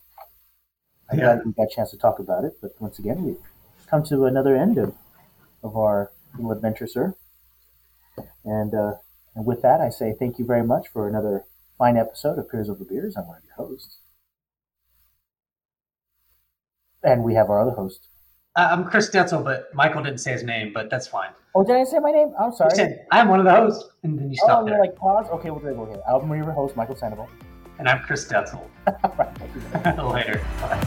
I'm 1.10 1.18
Yeah. 1.18 1.34
glad 1.36 1.46
we 1.46 1.52
got 1.52 1.64
a 1.64 1.74
chance 1.74 1.90
to 1.90 1.98
talk 1.98 2.18
about 2.18 2.44
it. 2.44 2.54
But 2.62 2.72
once 2.80 2.98
again, 2.98 3.24
we've 3.24 3.40
come 3.88 4.02
to 4.04 4.24
another 4.26 4.56
end 4.56 4.78
of 4.78 4.94
of 5.62 5.76
our 5.76 6.10
little 6.36 6.52
adventure, 6.52 6.86
sir. 6.86 7.14
And 8.44 8.74
uh, 8.74 8.94
and 9.34 9.44
with 9.44 9.62
that, 9.62 9.80
I 9.80 9.88
say 9.90 10.14
thank 10.18 10.38
you 10.38 10.44
very 10.44 10.64
much 10.64 10.88
for 10.88 11.08
another 11.08 11.44
fine 11.78 11.96
episode 11.96 12.38
of 12.38 12.48
Peers 12.50 12.68
Over 12.70 12.84
Beers. 12.84 13.16
I'm 13.16 13.26
one 13.26 13.38
of 13.38 13.44
your 13.44 13.54
hosts, 13.54 13.98
and 17.02 17.24
we 17.24 17.34
have 17.34 17.50
our 17.50 17.60
other 17.60 17.72
host. 17.72 18.08
Uh, 18.56 18.68
I'm 18.72 18.84
Chris 18.84 19.08
Detzel, 19.10 19.44
but 19.44 19.72
Michael 19.74 20.02
didn't 20.02 20.18
say 20.18 20.32
his 20.32 20.42
name, 20.42 20.72
but 20.74 20.90
that's 20.90 21.06
fine. 21.06 21.30
Oh, 21.54 21.62
did 21.64 21.76
I 21.76 21.84
say 21.84 21.98
my 22.00 22.10
name? 22.10 22.32
I'm 22.38 22.52
sorry. 22.52 22.70
Said 22.74 23.06
I'm 23.12 23.28
one 23.28 23.38
of 23.38 23.44
the 23.44 23.52
hosts, 23.54 23.88
and 24.02 24.18
then 24.18 24.30
you 24.30 24.38
oh, 24.42 24.46
stopped 24.46 24.66
you're 24.68 24.76
there. 24.76 24.84
like 24.86 24.96
pause. 24.96 25.26
Okay, 25.30 25.50
we'll 25.50 25.60
do 25.60 25.68
it. 25.68 25.76
Okay, 25.76 26.00
I'm 26.08 26.28
your 26.34 26.50
host, 26.52 26.76
Michael 26.76 26.96
Sandoval. 26.96 27.28
and 27.78 27.88
I'm 27.88 28.02
Chris 28.02 28.26
Detzel. 28.26 28.62
All 29.04 29.14
right, 29.18 29.28
thank. 29.38 29.98
Later. 30.12 30.40
Bye. 30.60 30.86